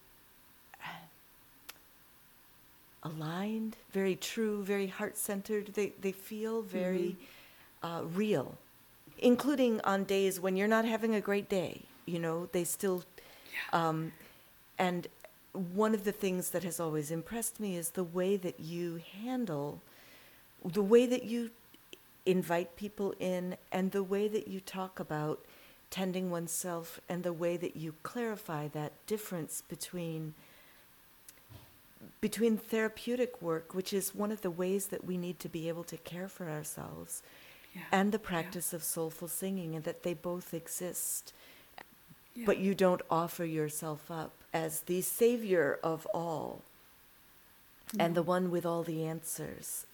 [0.85, 0.89] uh,
[3.05, 5.73] aligned, very true, very heart centered.
[5.75, 7.17] They they feel very
[7.83, 7.87] mm-hmm.
[7.87, 8.59] uh, real,
[9.21, 11.83] including on days when you're not having a great day.
[12.07, 13.05] You know, they still.
[13.73, 14.13] Um,
[14.79, 15.07] and
[15.53, 19.83] one of the things that has always impressed me is the way that you handle,
[20.65, 21.51] the way that you
[22.25, 25.45] invite people in, and the way that you talk about
[25.91, 30.35] tending oneself, and the way that you clarify that difference between
[32.21, 35.85] between therapeutic work, which is one of the ways that we need to be able
[35.85, 37.23] to care for ourselves,
[37.75, 37.83] Yeah.
[37.93, 38.29] and the Yeah.
[38.29, 41.33] practice of soulful singing, and that they both exist.
[42.35, 42.47] Yeah.
[42.47, 46.63] But you don't offer yourself up as the savior of all
[47.99, 49.87] and the one with all the answers.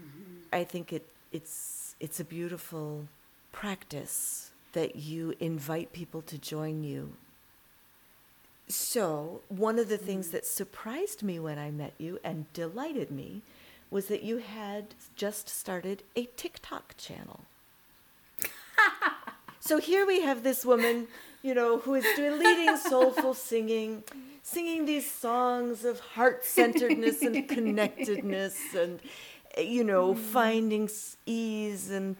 [0.00, 0.38] Mm-hmm.
[0.52, 3.06] I think it, it's, it's a beautiful
[3.52, 7.12] practice that you invite people to join you.
[8.68, 10.32] So, one of the things mm.
[10.32, 13.42] that surprised me when I met you and delighted me
[13.92, 17.40] was that you had just started a TikTok channel.
[19.60, 21.06] so here we have this woman,
[21.42, 24.02] you know, who is doing leading soulful singing,
[24.42, 28.98] singing these songs of heart centeredness and connectedness and
[29.58, 30.20] you know, hmm.
[30.20, 30.88] finding
[31.26, 32.16] ease and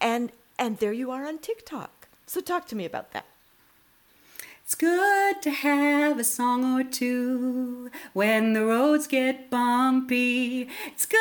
[0.00, 2.08] and and there you are on TikTok.
[2.26, 3.26] So talk to me about that.
[4.64, 10.70] It's good to have a song or two when the roads get bumpy.
[10.86, 11.18] It's good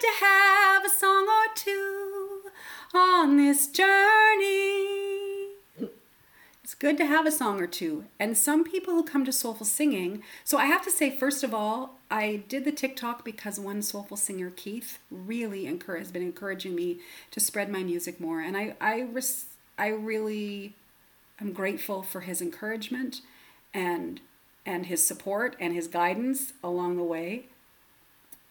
[0.00, 2.42] to have a song or two
[2.92, 5.52] on this journey.
[6.62, 8.04] It's good to have a song or two.
[8.20, 11.54] And some people who come to soulful singing, so I have to say, first of
[11.54, 16.74] all, I did the TikTok because one soulful singer, Keith, really encourage, has been encouraging
[16.74, 16.98] me
[17.30, 18.42] to spread my music more.
[18.42, 19.46] And I, I, res,
[19.78, 20.74] I really
[21.40, 23.20] am grateful for his encouragement
[23.74, 24.20] and
[24.64, 27.46] and his support and his guidance along the way.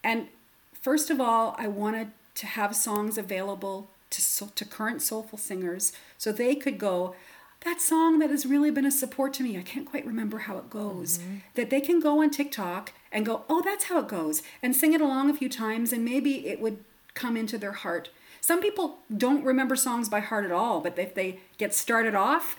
[0.04, 0.28] And
[0.74, 6.32] first of all, I wanted to have songs available to, to current soulful singers so
[6.32, 7.16] they could go,
[7.64, 10.58] that song that has really been a support to me, I can't quite remember how
[10.58, 11.38] it goes, mm-hmm.
[11.56, 14.94] that they can go on TikTok and go, oh, that's how it goes, and sing
[14.94, 18.10] it along a few times, and maybe it would come into their heart.
[18.40, 22.58] Some people don't remember songs by heart at all, but if they get started off,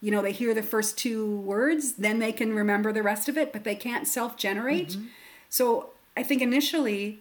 [0.00, 3.36] you know, they hear the first two words, then they can remember the rest of
[3.36, 4.90] it, but they can't self generate.
[4.90, 5.06] Mm-hmm.
[5.48, 7.20] So I think initially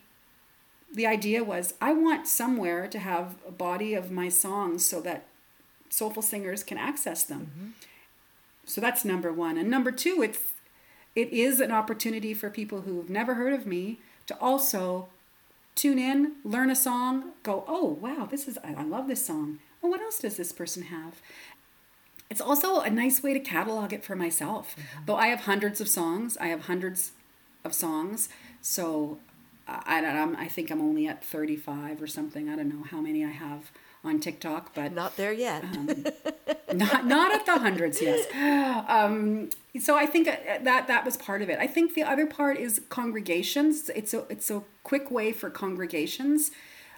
[0.94, 5.26] the idea was I want somewhere to have a body of my songs so that
[5.90, 7.52] soulful singers can access them.
[7.52, 7.70] Mm-hmm.
[8.66, 9.58] So that's number one.
[9.58, 10.40] And number two, it's
[11.16, 15.10] it is an opportunity for people who've never heard of me to also
[15.76, 19.60] tune in, learn a song, go, oh wow, this is I love this song.
[19.82, 21.22] Oh, what else does this person have?
[22.30, 24.76] It's also a nice way to catalog it for myself.
[24.76, 25.06] Mm-hmm.
[25.06, 27.12] Though I have hundreds of songs, I have hundreds
[27.64, 28.30] of songs.
[28.62, 29.20] So
[29.68, 32.50] I, I'm, I think I'm only at 35 or something.
[32.50, 33.72] I don't know how many I have
[34.04, 35.64] on TikTok, but not there yet.
[35.64, 36.06] um,
[36.74, 38.26] not not at the hundreds, yes.
[38.88, 39.50] Um,
[39.80, 41.60] so I think uh, that that was part of it.
[41.60, 43.90] I think the other part is congregations.
[43.90, 46.52] It's a it's a quick way for congregations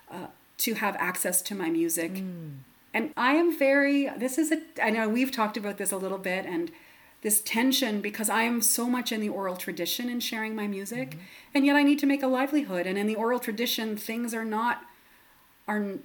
[0.10, 0.28] uh,
[0.60, 2.58] to have access to my music, mm.
[2.94, 4.10] And I am very.
[4.18, 4.62] This is a.
[4.82, 6.72] I know we've talked about this a little bit, and
[7.22, 11.12] this tension because I am so much in the oral tradition in sharing my music,
[11.12, 11.20] mm-hmm.
[11.54, 12.88] and yet I need to make a livelihood.
[12.88, 14.84] And in the oral tradition, things are not
[15.68, 16.00] are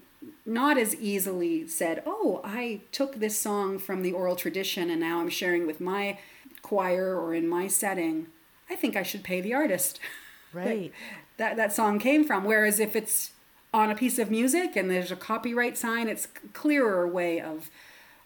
[0.44, 5.20] not as easily said, oh, I took this song from the oral tradition and now
[5.20, 6.18] I'm sharing with my
[6.62, 8.28] choir or in my setting.
[8.68, 10.00] I think I should pay the artist.
[10.52, 10.90] Right.
[11.36, 12.44] that, that song came from.
[12.44, 13.32] Whereas if it's
[13.76, 17.70] on a piece of music and there's a copyright sign, it's a clearer way of,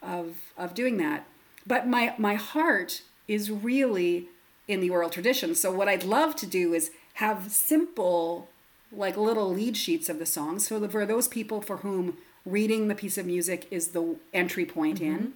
[0.01, 1.27] of, of doing that.
[1.67, 4.29] But my, my heart is really
[4.69, 5.53] in the oral tradition.
[5.53, 8.47] So what I'd love to do is have simple
[8.93, 10.67] like little lead sheets of the songs.
[10.67, 14.99] So for those people for whom reading the piece of music is the entry point
[14.99, 15.15] mm-hmm.
[15.15, 15.33] in,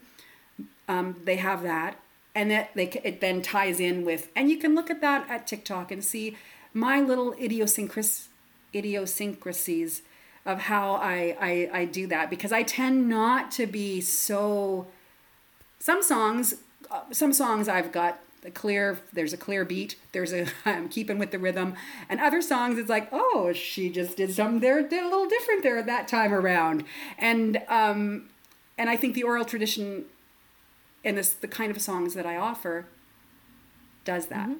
[0.87, 1.99] um, they have that,
[2.33, 5.47] and that they it then ties in with, and you can look at that at
[5.47, 6.37] TikTok and see
[6.73, 8.27] my little idiosyncras-
[8.75, 10.01] idiosyncrasies
[10.45, 14.87] of how I, I I do that because I tend not to be so.
[15.79, 16.55] Some songs,
[16.89, 21.17] uh, some songs I've got a clear there's a clear beat there's a i'm keeping
[21.17, 21.73] with the rhythm
[22.07, 25.63] and other songs it's like oh she just did something there did a little different
[25.63, 26.83] there that time around
[27.17, 28.29] and um
[28.77, 30.05] and i think the oral tradition
[31.03, 32.85] and this the kind of songs that i offer
[34.03, 34.59] does that mm-hmm.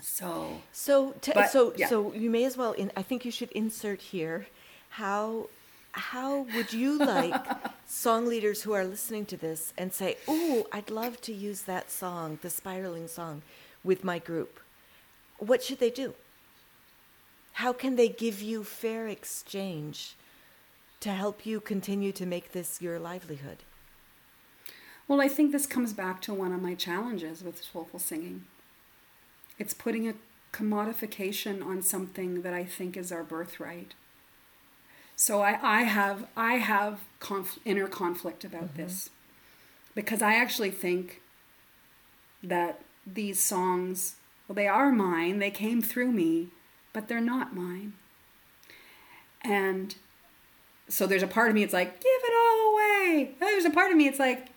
[0.00, 1.88] So so t- but, so yeah.
[1.88, 4.46] so you may as well in i think you should insert here
[4.90, 5.48] how
[5.92, 7.46] how would you like
[7.86, 11.90] song leaders who are listening to this and say, "Oh, I'd love to use that
[11.90, 13.42] song, the spiraling song,
[13.84, 14.60] with my group"?
[15.38, 16.14] What should they do?
[17.52, 20.14] How can they give you fair exchange
[21.00, 23.58] to help you continue to make this your livelihood?
[25.06, 28.44] Well, I think this comes back to one of my challenges with soulful singing.
[29.58, 30.14] It's putting a
[30.52, 33.94] commodification on something that I think is our birthright.
[35.16, 38.82] So I, I have I have conf- inner conflict about mm-hmm.
[38.82, 39.10] this
[39.94, 41.20] because I actually think
[42.42, 45.40] that these songs, well, they are mine.
[45.40, 46.48] They came through me,
[46.92, 47.94] but they're not mine.
[49.42, 49.94] And
[50.88, 53.34] so there's a part of me it's like give it all away.
[53.40, 54.48] There's a part of me it's like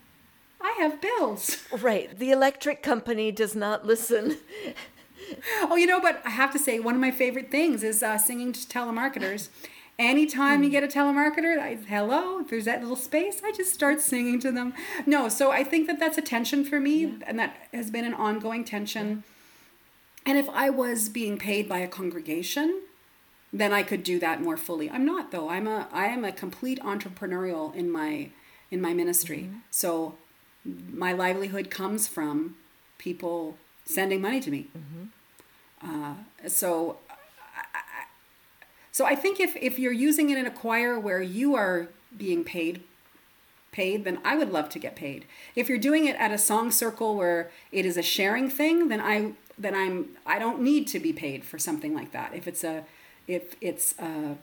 [0.64, 1.58] I have bills.
[1.82, 2.18] Right.
[2.18, 4.38] The electric company does not listen.
[5.62, 8.18] oh, you know, but I have to say one of my favorite things is uh,
[8.18, 9.50] singing to telemarketers.
[9.98, 10.74] Anytime you hmm.
[10.74, 14.52] get a telemarketer, I, hello, if there's that little space, I just start singing to
[14.52, 14.74] them.
[15.06, 17.12] No, so I think that that's a tension for me, yeah.
[17.28, 19.24] and that has been an ongoing tension.
[20.26, 22.82] And if I was being paid by a congregation,
[23.54, 24.90] then I could do that more fully.
[24.90, 25.50] I'm not though.
[25.50, 28.30] I'm a I am a complete entrepreneurial in my
[28.70, 29.44] in my ministry.
[29.44, 29.58] Mm-hmm.
[29.70, 30.16] So
[30.66, 32.56] my livelihood comes from
[32.98, 34.68] people sending money to me.
[34.78, 35.06] Mm-hmm.
[35.84, 36.98] Uh, so
[38.92, 42.44] so I think if, if you're using it in a choir where you are being
[42.44, 42.84] paid
[43.72, 45.26] paid, then I would love to get paid.
[45.56, 49.00] If you're doing it at a song circle where it is a sharing thing, then
[49.00, 52.34] I then I'm I don't need to be paid for something like that.
[52.36, 52.84] If it's a
[53.28, 54.36] if it's a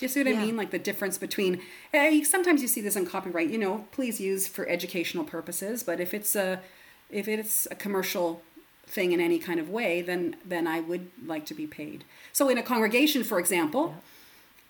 [0.00, 0.56] do you see what I mean?
[0.56, 1.60] Like the difference between
[1.92, 3.50] eh, sometimes you see this on copyright.
[3.50, 5.82] You know, please use for educational purposes.
[5.82, 6.62] But if it's a
[7.10, 8.40] if it's a commercial
[8.86, 12.04] thing in any kind of way, then then I would like to be paid.
[12.32, 13.96] So in a congregation, for example,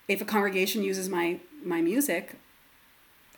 [0.09, 2.35] if a congregation uses my my music,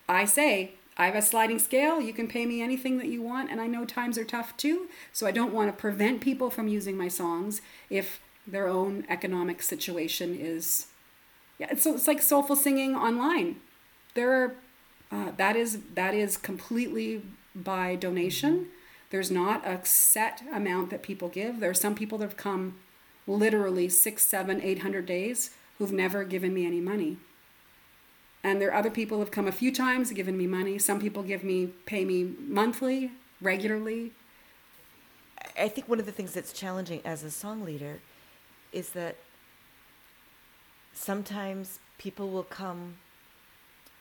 [0.09, 2.01] I say I have a sliding scale.
[2.01, 4.89] You can pay me anything that you want, and I know times are tough too.
[5.13, 9.61] So I don't want to prevent people from using my songs if their own economic
[9.61, 10.87] situation is
[11.63, 13.61] yeah, it's, so it's like soulful singing online.
[14.15, 14.55] There are
[15.13, 17.23] uh, that is that is completely
[17.55, 18.67] by donation.
[19.11, 21.61] There's not a set amount that people give.
[21.61, 22.81] There are some people that have come
[23.29, 27.19] literally six, seven, eight hundred days who've never given me any money.
[28.43, 30.81] And there are other people who've come a few times, given me money.
[30.81, 34.11] Some people give me pay me monthly, regularly.
[35.57, 38.01] I think one of the things that's challenging as a song leader
[38.73, 39.15] is that
[40.93, 42.97] sometimes people will come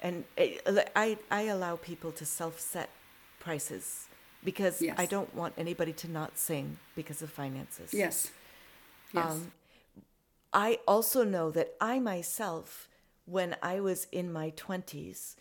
[0.02, 0.60] and I,
[0.96, 2.90] I, I allow people to self set
[3.40, 4.08] prices
[4.44, 4.96] because Yes.
[4.98, 7.94] I don't want anybody to not sing because of finances.
[7.94, 8.32] Yes.
[9.14, 9.32] Yes.
[9.32, 9.52] Um,
[10.54, 12.90] I also know that I myself,
[13.26, 15.36] when I was in my 20s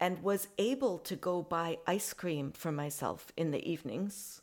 [0.00, 4.40] and was able to go buy ice cream for myself in the evenings,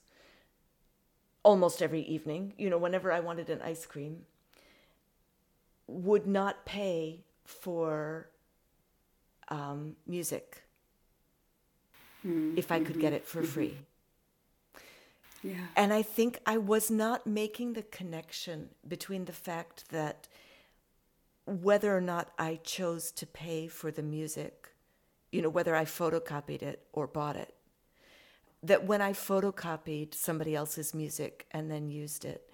[1.43, 4.25] almost every evening, you know, whenever I wanted an ice cream,
[5.87, 8.29] would not pay for
[9.49, 10.63] um, music
[12.21, 12.57] hmm.
[12.57, 13.47] if I could get it for mm-hmm.
[13.47, 13.77] free.
[14.73, 15.49] Mm-hmm.
[15.49, 15.65] yeah.
[15.75, 20.27] And I think I was not making the connection between the fact that
[21.45, 24.69] whether or not I chose to pay for the music,
[25.31, 27.53] you know, whether I photocopied it or bought it,
[28.61, 32.46] that when I photocopied somebody else's music and then used it,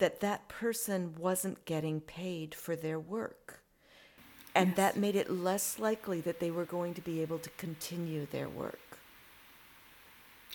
[0.00, 3.62] that that person wasn't getting paid for their work.
[4.54, 4.76] And Yes.
[4.76, 8.48] that made it less likely that they were going to be able to continue their
[8.48, 8.98] work.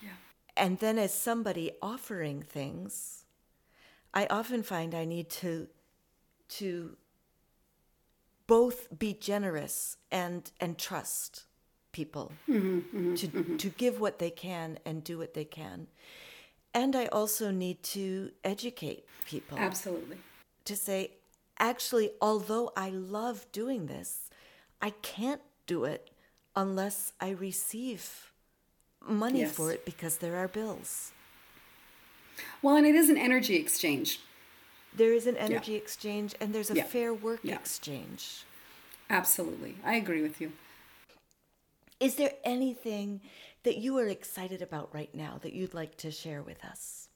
[0.04, 0.10] Yeah.
[0.58, 3.24] And then as somebody offering things,
[4.14, 5.68] I often find I need to
[6.48, 6.98] to
[8.48, 11.46] both be generous and and trust
[11.92, 13.58] people mm-hmm, mm-hmm, to mm-hmm.
[13.58, 15.88] to give what they can and do what they can.
[16.76, 20.18] And I also need to educate people Absolutely.
[20.66, 21.12] to say,
[21.58, 24.30] actually, although I love doing this,
[24.82, 26.12] I can't do it
[26.54, 28.32] unless I receive
[29.08, 29.54] money Yes.
[29.56, 31.14] for it because there are bills.
[32.62, 34.20] Well, and it is an energy exchange.
[34.94, 36.84] There is an energy exchange and there's a Yeah.
[36.84, 37.56] fair work Yeah.
[37.56, 38.44] exchange.
[39.10, 39.76] Absolutely.
[39.84, 40.52] I agree with you.
[42.00, 43.22] Is there anything
[43.64, 47.08] that you are excited about right now that you'd like to share with us?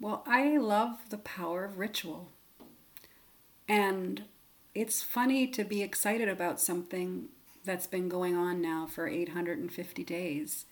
[0.00, 2.30] Well, I love the power of ritual.
[3.68, 4.24] And
[4.74, 7.28] it's funny to be excited about something
[7.64, 10.64] that's been going on now for 850 days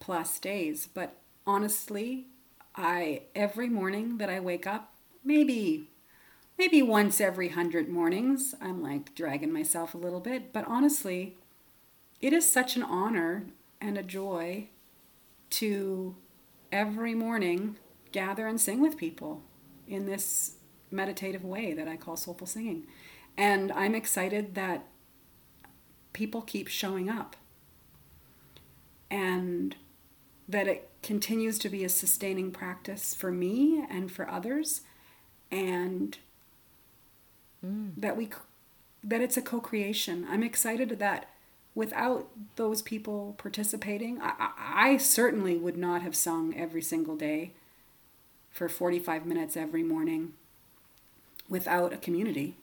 [0.00, 0.88] plus days.
[0.92, 1.16] But
[1.46, 2.26] honestly,
[2.74, 4.92] I every morning that I wake up,
[5.24, 5.88] maybe
[6.58, 11.36] maybe once every 100 mornings, I'm like dragging myself a little bit, but honestly,
[12.22, 13.44] it is such an honor
[13.80, 14.68] and a joy
[15.50, 16.16] to
[16.70, 17.76] every morning
[18.12, 19.42] gather and sing with people
[19.88, 20.54] in this
[20.90, 22.86] meditative way that I call soulful singing.
[23.36, 24.86] And I'm excited that
[26.12, 27.36] people keep showing up
[29.10, 29.74] and
[30.48, 34.82] that it continues to be a sustaining practice for me and for others
[35.50, 36.18] and
[37.64, 37.90] mm.
[37.96, 38.30] that we
[39.04, 40.26] that it's a co-creation.
[40.30, 41.31] I'm excited that
[41.74, 47.52] without those people participating, I, I, certainly would not have sung every single day
[48.50, 50.34] for 45 minutes every morning
[51.48, 52.56] without a community.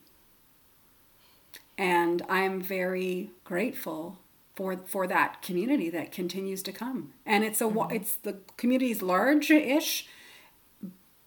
[1.76, 4.18] And I'm very grateful
[4.54, 7.12] for for that community that continues to come.
[7.24, 7.96] And it's a wa mm-hmm.
[7.96, 10.06] it's the community's large-ish,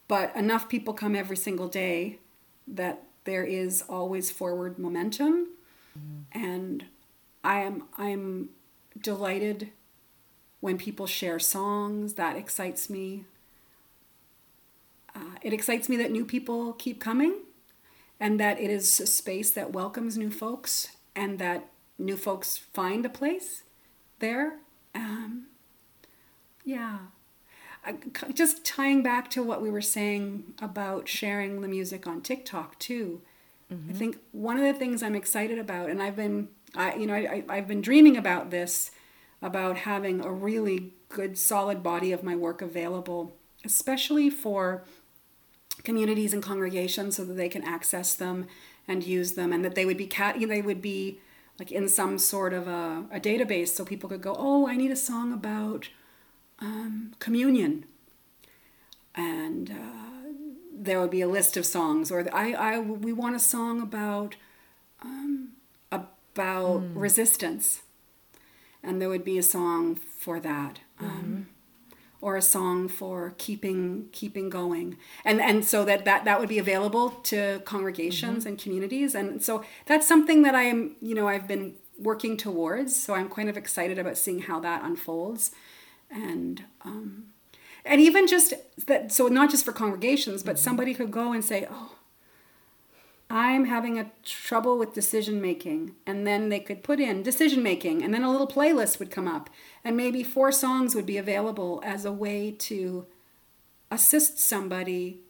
[0.07, 2.19] but enough people come every single day
[2.67, 5.47] that there is always forward momentum.
[5.97, 6.43] Mm-hmm.
[6.43, 6.85] And
[7.43, 8.49] I am I'm
[8.99, 9.69] delighted
[10.61, 12.13] when people share songs.
[12.13, 13.25] That excites me.
[15.15, 17.35] Uh, it excites me that new people keep coming
[18.19, 21.69] and that it is a space that welcomes new folks and that
[21.99, 23.63] new folks find a place
[24.19, 24.55] there.
[24.95, 25.47] Um,
[26.65, 26.97] yeah.
[27.85, 32.21] I- c- just tying back to what we were saying about sharing the music on
[32.21, 33.21] TikTok too.
[33.89, 37.13] I think one of the things I'm excited about, and I've been I, you know,
[37.13, 38.91] I, I've been dreaming about this,
[39.41, 44.83] about having a really good, solid body of my work available, especially for
[45.83, 48.47] communities and congregations, so that they can access them
[48.87, 51.19] and use them, and that they would be cat, they would be
[51.59, 54.91] like in some sort of a, a database, so people could go, oh, I need
[54.91, 55.89] a song about
[56.59, 57.85] um, communion,
[59.15, 60.33] and uh,
[60.73, 64.35] there would be a list of songs, or I, I, we want a song about
[65.01, 65.52] um,
[66.33, 66.91] about mm.
[66.95, 67.81] resistance,
[68.81, 70.79] and there would be a song for that.
[70.99, 71.41] Um, mm-hmm.
[72.21, 76.59] or a song for keeping keeping going and and so that that, that would be
[76.59, 78.49] available to congregations mm-hmm.
[78.49, 82.95] and communities and so that's something that i am you know i've been working towards
[82.95, 85.51] so i'm kind of excited about seeing how that unfolds
[86.09, 87.25] and um,
[87.83, 88.53] and even just
[88.87, 90.63] that so not just for congregations but mm-hmm.
[90.63, 91.95] somebody could go and say oh
[93.33, 95.95] I'm having a trouble with decision making.
[96.05, 99.27] And then they could put in decision making, and then a little playlist would come
[99.27, 99.49] up.
[99.83, 103.07] And maybe four songs would be available as a way to
[103.89, 105.21] assist somebody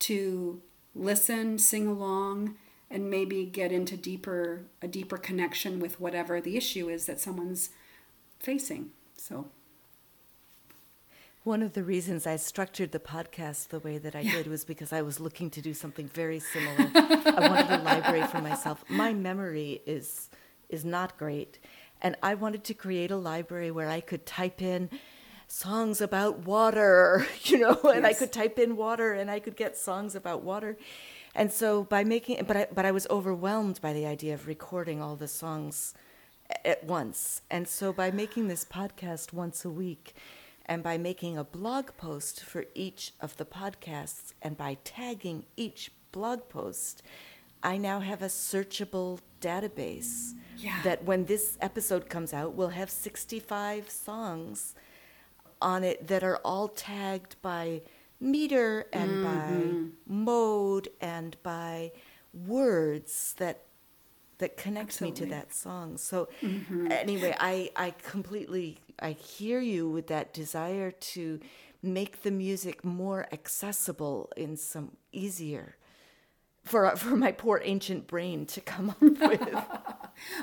[0.00, 0.62] to
[0.94, 2.56] listen, sing along,
[2.90, 7.68] and maybe get into deeper a deeper connection with whatever the issue is that someone's
[8.38, 8.90] facing.
[9.18, 9.48] So
[11.44, 14.32] one of the reasons I structured the podcast the way that I yeah.
[14.32, 16.90] did was because I was looking to do something very similar.
[16.94, 18.82] I wanted a library for myself.
[18.88, 20.30] My memory is
[20.70, 21.58] is not great,
[22.00, 24.88] and I wanted to create a library where I could type in
[25.46, 28.16] songs about water, you know, and yes.
[28.16, 30.78] I could type in water and I could get songs about water.
[31.34, 35.02] And so by making but I but I was overwhelmed by the idea of recording
[35.02, 35.92] all the songs
[36.64, 37.42] at once.
[37.50, 40.14] And so by making this podcast once a week,
[40.66, 45.90] and by making a blog post for each of the podcasts and by tagging each
[46.12, 47.02] blog post,
[47.62, 50.80] I now have a searchable database yeah.
[50.84, 54.74] that when this episode comes out, will have 65 songs
[55.60, 57.82] on it that are all tagged by
[58.20, 59.82] meter and mm-hmm.
[59.82, 61.92] by mode and by
[62.32, 63.62] words that
[64.38, 65.26] that connect Absolutely.
[65.26, 65.96] me to that song.
[65.96, 66.90] So mm-hmm.
[66.90, 71.40] anyway, I I completely I hear you with that desire to
[71.82, 75.76] make the music more accessible in some easier
[76.64, 79.54] for uh, for my poor ancient brain to come up with.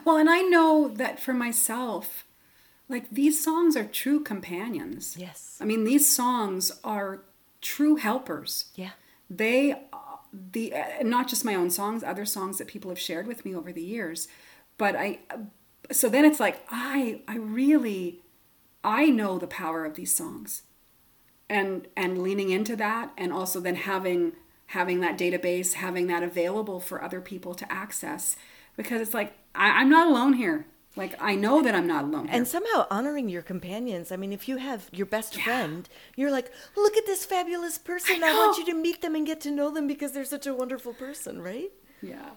[0.06, 2.26] well, and I know that for myself,
[2.88, 5.16] like these songs are true companions.
[5.18, 5.58] Yes.
[5.60, 7.24] I mean, these songs are
[7.62, 8.66] true helpers.
[8.76, 8.92] Yeah.
[9.30, 9.98] They uh,
[10.32, 13.56] the uh, not just my own songs, other songs that people have shared with me
[13.56, 14.28] over the years,
[14.78, 15.38] but I uh,
[15.92, 18.22] so then it's like I I really
[18.84, 20.64] I know the power of these songs.
[21.50, 24.34] And and leaning into that and also then having
[24.68, 28.38] having that database, having that available for other people to access.
[28.78, 30.66] Because it's like I, am not alone here.
[30.96, 32.28] Like I know that I'm not alone.
[32.28, 32.38] Here.
[32.38, 34.12] And somehow honoring your companions.
[34.12, 35.44] I mean, if you have your best yeah.
[35.44, 38.24] friend, you're like, look at this fabulous person.
[38.24, 40.48] I, I want you to meet them and get to know them because they're such
[40.48, 41.72] a wonderful person, right?
[42.02, 42.32] Yeah.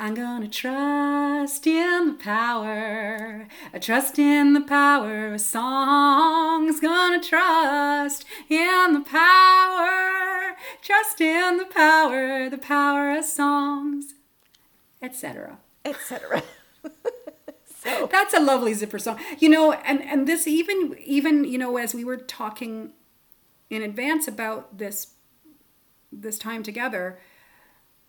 [0.00, 3.46] I'm gonna trust in the power.
[3.72, 6.80] I trust in the power of songs.
[6.80, 10.56] Gonna trust in the power.
[10.82, 14.14] Trust in the power, the power of songs,
[15.00, 15.58] etc.
[15.84, 16.42] Etc.
[17.64, 19.20] so that's a lovely zipper song.
[19.38, 22.94] You know, and and this even even you know as we were talking
[23.70, 25.14] in advance about this
[26.10, 27.20] this time together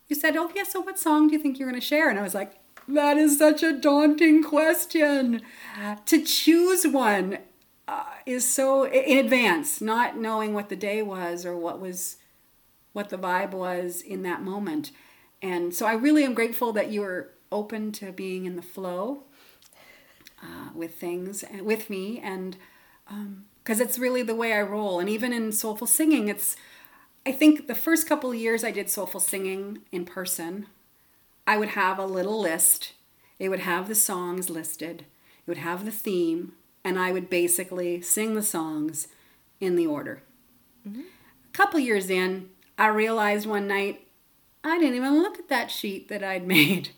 [0.07, 2.09] you said, Oh, yeah, so what song do you think you're going to share?
[2.09, 2.53] And I was like,
[2.87, 5.41] That is such a daunting question.
[6.05, 7.39] To choose one
[7.87, 12.17] uh, is so in advance, not knowing what the day was or what was
[12.93, 14.91] what the vibe was in that moment.
[15.41, 19.23] And so I really am grateful that you were open to being in the flow
[20.41, 22.57] uh, with things and with me and
[23.63, 24.99] because um, it's really the way I roll.
[24.99, 26.55] And even in soulful singing, it's
[27.25, 30.67] I think the first couple of years I did soulful singing in person,
[31.47, 32.93] I would have a little list.
[33.39, 36.53] It would have the songs listed, it would have the theme,
[36.83, 39.07] and I would basically sing the songs
[39.59, 40.21] in the order.
[40.87, 41.01] Mm-hmm.
[41.01, 44.07] A couple years in, I realized one night
[44.63, 46.89] I didn't even look at that sheet that I'd made.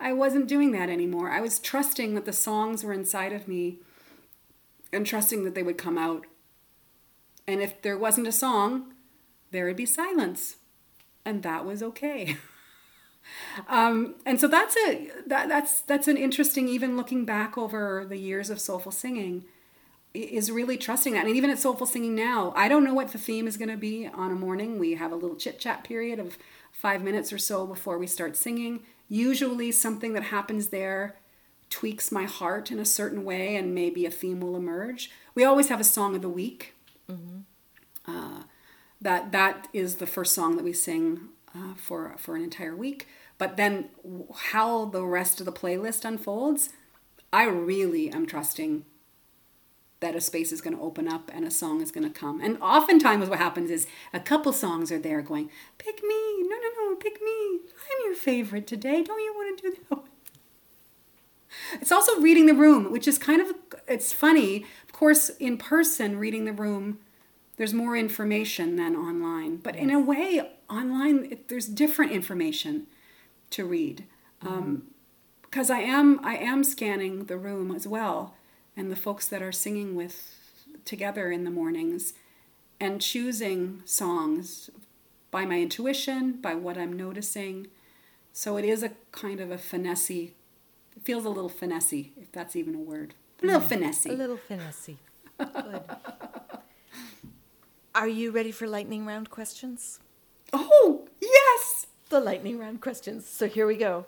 [0.00, 1.30] I wasn't doing that anymore.
[1.30, 3.78] I was trusting that the songs were inside of me
[4.92, 6.26] and trusting that they would come out.
[7.46, 8.92] And if there wasn't a song,
[9.50, 10.56] there would be silence,
[11.24, 12.36] and that was okay.
[13.68, 16.68] um, and so that's a that, that's that's an interesting.
[16.68, 19.44] Even looking back over the years of soulful singing,
[20.14, 21.26] is really trusting that.
[21.26, 23.76] And even at soulful singing now, I don't know what the theme is going to
[23.76, 24.78] be on a morning.
[24.78, 26.38] We have a little chit chat period of
[26.72, 28.80] five minutes or so before we start singing.
[29.08, 31.16] Usually, something that happens there
[31.70, 35.10] tweaks my heart in a certain way, and maybe a theme will emerge.
[35.34, 36.74] We always have a song of the week.
[38.06, 38.42] Uh,
[39.00, 43.06] that that is the first song that we sing uh, for for an entire week.
[43.38, 43.90] But then
[44.34, 46.70] how the rest of the playlist unfolds,
[47.32, 48.84] I really am trusting
[50.00, 52.40] that a space is going to open up and a song is going to come.
[52.40, 56.42] And oftentimes what happens is a couple songs are there going, "Pick me.
[56.42, 57.60] No, no, no, pick me.
[57.62, 59.02] I'm your favorite today.
[59.02, 59.98] Don't you want to do that?"
[61.80, 63.54] It's also reading the room, which is kind of
[63.86, 64.66] it's funny.
[64.84, 66.98] Of course, in person reading the room
[67.58, 69.56] there's more information than online.
[69.56, 70.40] But in a way,
[70.70, 72.86] online it, there's different information
[73.50, 74.04] to read
[74.42, 74.54] mm-hmm.
[74.54, 74.82] um,
[75.42, 78.34] because I am I am scanning the room as well,
[78.76, 80.36] and the folks that are singing with
[80.84, 82.14] together in the mornings,
[82.80, 84.70] and choosing songs
[85.30, 87.66] by my intuition, by what I'm noticing.
[88.32, 90.30] So it is a kind of a finessey.
[90.96, 93.14] It feels a little finessey, if that's even a word.
[93.42, 93.68] A little mm.
[93.68, 94.10] finessey.
[94.10, 94.96] A little finessey.
[95.38, 95.82] Good.
[97.94, 100.00] Are you ready for lightning round questions?
[100.52, 101.86] Oh yes.
[102.10, 103.26] The lightning round questions.
[103.28, 104.06] So here we go.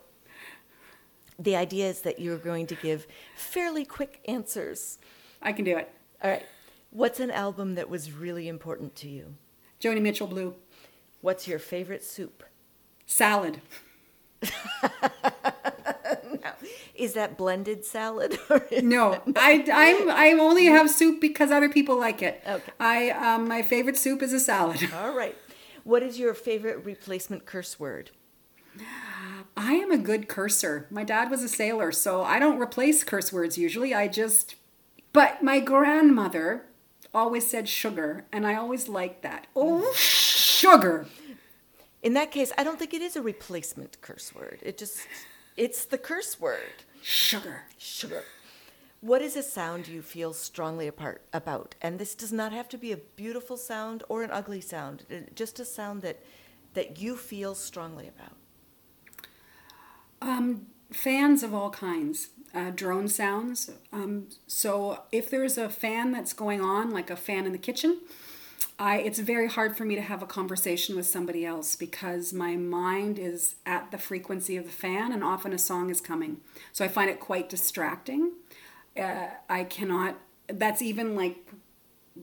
[1.39, 3.07] The idea is that you're going to give
[3.37, 4.99] fairly quick answers.
[5.41, 5.91] I can do it.
[6.23, 6.45] All right.
[6.91, 9.35] What's an album that was really important to you?
[9.81, 10.55] Joni Mitchell Blue.
[11.21, 12.45] What's your favorite soup?
[13.07, 13.61] Salad.
[17.01, 18.39] Is that blended salad?
[18.83, 22.43] No, I I'm I only have soup because other people like it.
[22.47, 22.73] Okay.
[22.79, 24.89] I um my favorite soup is a salad.
[24.95, 25.37] All right.
[25.85, 28.11] What is your favorite replacement curse word?
[29.57, 30.87] I am a good cursor.
[30.91, 33.95] My dad was a sailor, so I don't replace curse words usually.
[33.95, 34.55] I just
[35.13, 36.67] but my grandmother
[37.13, 39.47] always said sugar, and I always liked that.
[39.57, 41.07] Oh, sugar.
[42.03, 44.59] In that case, I don't think it is a replacement curse word.
[44.63, 45.01] It just,
[45.61, 46.85] it's the curse word.
[47.03, 47.63] Sugar.
[47.79, 48.25] Sugar.
[49.03, 51.75] What is a sound you feel strongly apart about?
[51.83, 55.05] And this does not have to be a beautiful sound or an ugly sound.
[55.11, 56.19] uh, Just a sound that
[56.75, 58.37] that you feel strongly about.
[60.23, 63.71] Um, fans of all kinds, uh, drone sounds.
[63.93, 68.01] Um, so if there's a fan that's going on, like a fan in the kitchen,
[68.79, 72.57] I it's very hard for me to have a conversation with somebody else because my
[72.57, 76.39] mind is at the frequency of the fan, and often a song is coming.
[76.73, 78.33] So I find it quite distracting.
[78.97, 80.17] Uh, I cannot.
[80.49, 81.37] That's even like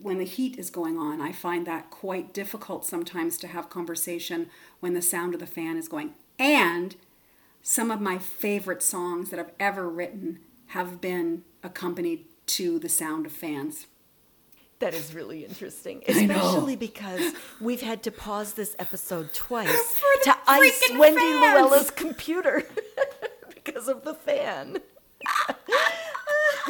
[0.01, 1.21] when the heat is going on.
[1.21, 5.77] I find that quite difficult sometimes to have conversation when the sound of the fan
[5.77, 6.13] is going.
[6.37, 6.95] And
[7.61, 13.25] some of my favorite songs that I've ever written have been accompanied to the sound
[13.25, 13.87] of fans.
[14.79, 19.67] That is really interesting, especially because we've had to pause this episode twice
[20.23, 21.41] to ice freaking Wendy fans.
[21.41, 22.63] Luella's computer
[23.55, 24.77] because of the fan.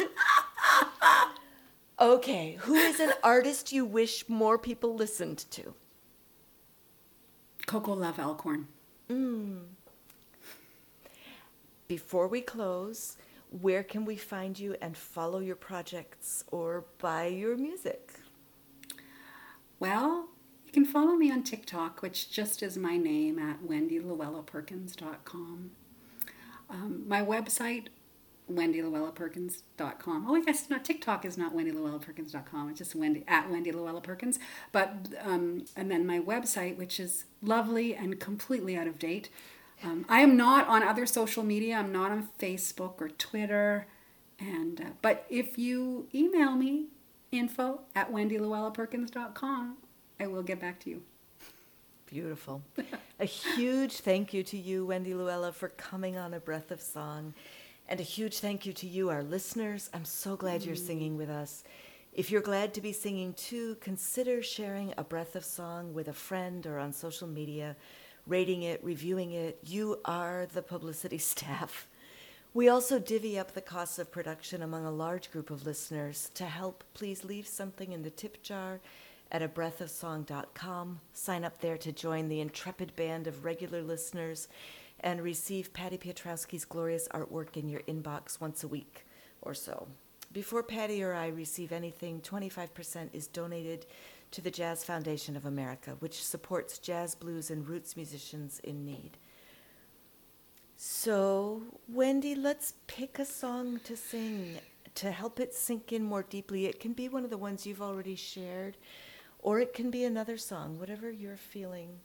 [2.00, 5.74] okay, who is an artist you wish more people listened to?
[7.66, 8.68] Coco Love Alcorn.
[9.10, 9.58] Hmm.
[11.88, 13.18] Before we close,
[13.50, 18.12] where can we find you and follow your projects or buy your music?
[19.80, 20.28] Well,
[20.66, 25.70] you can follow me on TikTok, which just is my name at wendyluellaperkins.com.
[26.70, 27.86] Um, my website,
[28.52, 30.26] wendyluellaperkins.com.
[30.28, 30.84] Oh, I guess not.
[30.84, 32.70] TikTok is not wendyluellaperkins.com.
[32.70, 34.38] It's just Wendy at Wendy Luella Perkins.
[34.72, 39.30] But um, and then my website, which is lovely and completely out of date.
[39.82, 41.76] Um, I am not on other social media.
[41.76, 43.86] I'm not on Facebook or Twitter.
[44.38, 46.86] And uh, but if you email me
[47.32, 49.76] info at wendyluellaperkins.com,
[50.20, 51.02] I will get back to you.
[52.06, 52.62] Beautiful.
[53.20, 57.34] a huge thank you to you, Wendy Luella, for coming on A Breath of Song.
[57.88, 59.90] And a huge thank you to you, our listeners.
[59.92, 61.64] I'm so glad you're singing with us.
[62.12, 66.12] If you're glad to be singing too, consider sharing A Breath of Song with a
[66.12, 67.76] friend or on social media,
[68.28, 69.58] rating it, reviewing it.
[69.64, 71.88] You are the publicity staff.
[72.54, 76.30] We also divvy up the costs of production among a large group of listeners.
[76.34, 78.80] To help, please leave something in the tip jar
[79.30, 81.00] at a breathofsong.com.
[81.12, 84.48] Sign up there to join the intrepid band of regular listeners
[85.00, 89.06] and receive Patty Piotrowski's glorious artwork in your inbox once a week
[89.42, 89.86] or so.
[90.32, 93.86] Before Patty or I receive anything, 25% is donated
[94.30, 99.16] to the Jazz Foundation of America, which supports jazz, blues, and roots musicians in need.
[100.76, 104.58] So, Wendy, let's pick a song to sing
[104.94, 106.66] to help it sink in more deeply.
[106.66, 108.76] It can be one of the ones you've already shared,
[109.38, 112.00] or it can be another song, whatever you're feeling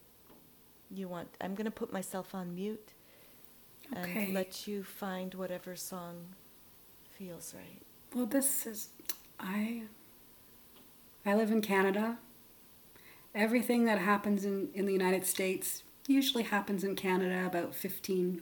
[0.91, 1.29] you want.
[1.41, 2.93] I'm going to put myself on mute
[3.97, 4.25] Okay.
[4.25, 6.35] and let you find whatever song
[7.09, 7.81] feels right.
[8.13, 8.89] Well, this is
[9.39, 9.83] I
[11.25, 12.17] I live in Canada.
[13.33, 18.41] Everything that happens in, in the United States usually happens in Canada about 15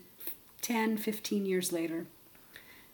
[0.62, 2.06] 10 15 years later.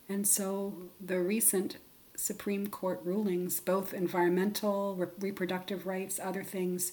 [0.08, 0.74] And so
[1.06, 1.78] the recent
[2.16, 6.92] Supreme Court rulings, both environmental, re- reproductive rights, other things,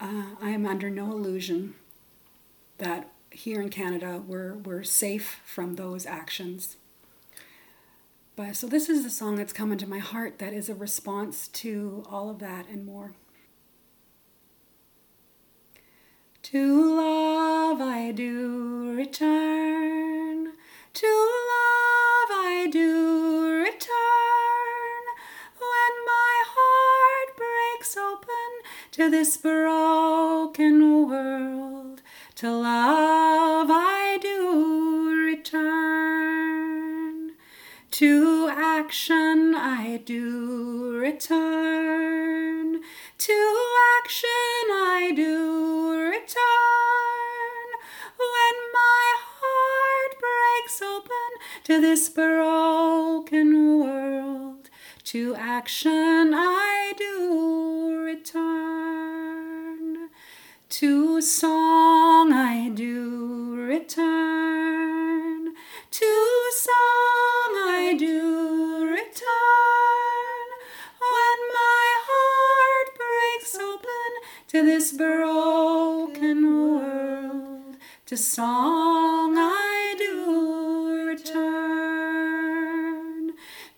[0.00, 1.74] uh, I am under no illusion
[2.78, 6.76] that here in Canada we're, we're safe from those actions.
[8.36, 11.48] But so this is the song that's come into my heart that is a response
[11.48, 13.14] to all of that and more.
[16.42, 20.52] To love I do return,
[20.94, 25.04] to love I do return.
[25.58, 28.50] When my heart breaks open
[28.92, 32.02] to this broken world,
[32.36, 36.39] to love I do return.
[38.00, 42.80] To action I do return.
[43.18, 43.56] To
[43.98, 46.38] action I do return.
[48.16, 51.30] When my heart breaks open
[51.64, 54.70] to this broken world,
[55.04, 60.08] to action I do return.
[60.70, 65.52] To song I do return.
[65.90, 67.09] To song
[74.50, 76.38] to this broken
[76.74, 82.50] world, to song I do return.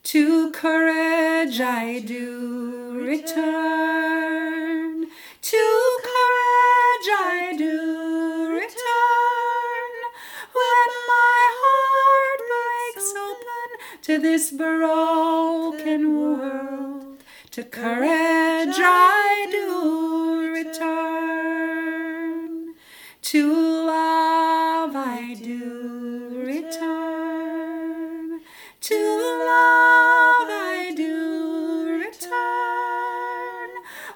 [0.04, 5.08] To courage I do return.
[5.42, 9.92] To courage I do return.
[10.56, 13.68] When my heart breaks open
[14.04, 17.18] to this broken world,
[17.50, 20.31] to courage I do
[20.72, 22.74] return.
[23.20, 23.52] To
[23.86, 28.40] love I do return.
[28.80, 33.68] To love I do return.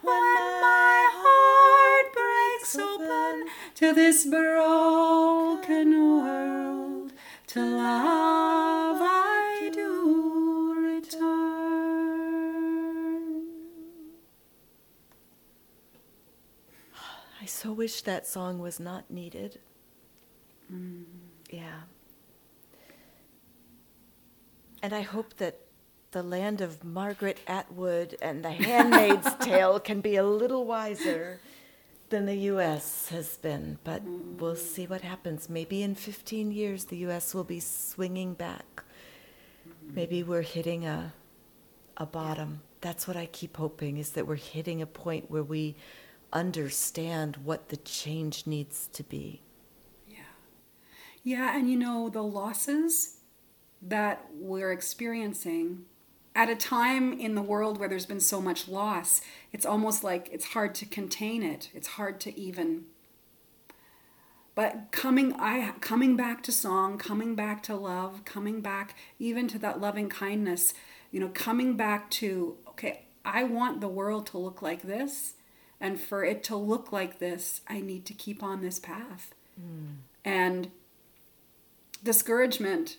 [0.02, 7.12] When my heart breaks open to this broken world,
[7.48, 8.85] to love
[17.66, 19.58] so wish that song was not needed.
[20.72, 21.02] Mm.
[21.50, 21.80] Yeah.
[24.84, 25.58] And I hope that
[26.12, 31.40] the land of Margaret Atwood and The Handmaid's Tale can be a little wiser
[32.08, 33.08] than the U.S.
[33.08, 33.78] has been.
[33.82, 34.58] But we'll mm.
[34.58, 35.48] see what happens.
[35.48, 37.34] Maybe in 15 years, the U.S.
[37.34, 38.84] will be swinging back.
[39.92, 40.26] Maybe mm.
[40.28, 41.12] we're hitting a,
[41.96, 42.60] a bottom.
[42.80, 45.74] That's what I keep hoping, is that we're hitting a point where we
[46.36, 49.40] understand what the change needs to be.
[50.06, 50.18] Yeah.
[51.22, 53.18] Yeah, and you know, the losses
[53.82, 55.84] that we're experiencing
[56.34, 59.22] at a time in the world where there's been so much loss,
[59.52, 61.70] it's almost like it's hard to contain it.
[61.74, 62.84] It's hard to even
[64.56, 69.58] but coming I coming back to song, coming back to love, coming back even to
[69.58, 70.72] that loving kindness,
[71.12, 75.34] you know, coming back to okay, I want the world to look like this
[75.80, 79.34] and for it to look like this, I need to keep on this path.
[79.56, 79.86] Hmm.
[80.24, 80.70] And
[82.02, 82.96] discouragement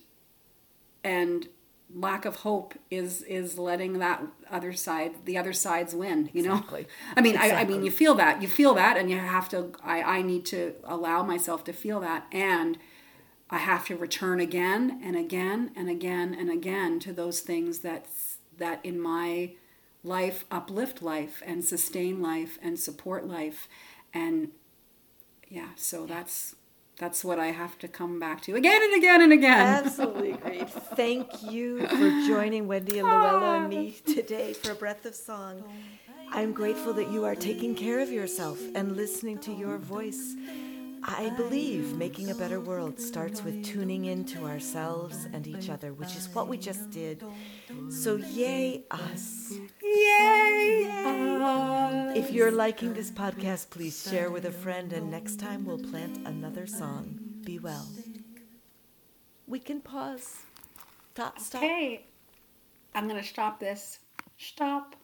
[1.04, 1.48] and
[1.96, 4.22] lack of hope is is letting that
[4.52, 6.86] other side the other sides win you know Exactly.
[7.16, 9.72] i mean I, I mean you feel that you feel that and you have to
[9.82, 12.78] I, I need to allow myself to feel that and
[13.50, 18.08] i have to return again and again and again and again to those things that
[18.58, 19.52] that in my
[20.08, 23.68] life uplift life and sustain life and support life
[24.14, 24.50] and
[25.50, 26.56] yeah so that's
[26.98, 30.70] that's what i have to come back to again and again and again Absolutely agreed.
[30.70, 35.14] Thank you for joining Wendy and Luella and ah, me today for a breath of
[35.14, 35.64] song.
[36.32, 40.36] I'm grateful that you are taking care of yourself and listening to your voice.
[41.04, 46.16] I believe making a better world starts with tuning into ourselves and each other, which
[46.16, 47.24] is what we just did.
[47.90, 49.54] So, yay us.
[49.82, 50.88] Yay!
[52.16, 56.18] If you're liking this podcast, please share with a friend, and next time we'll plant
[56.28, 57.20] another song.
[57.46, 57.88] Be well.
[59.48, 60.36] We can pause.
[61.14, 61.64] Stop, stop.
[61.64, 62.06] Okay,
[62.94, 64.00] I'm gonna stop this.
[64.38, 64.97] Stop.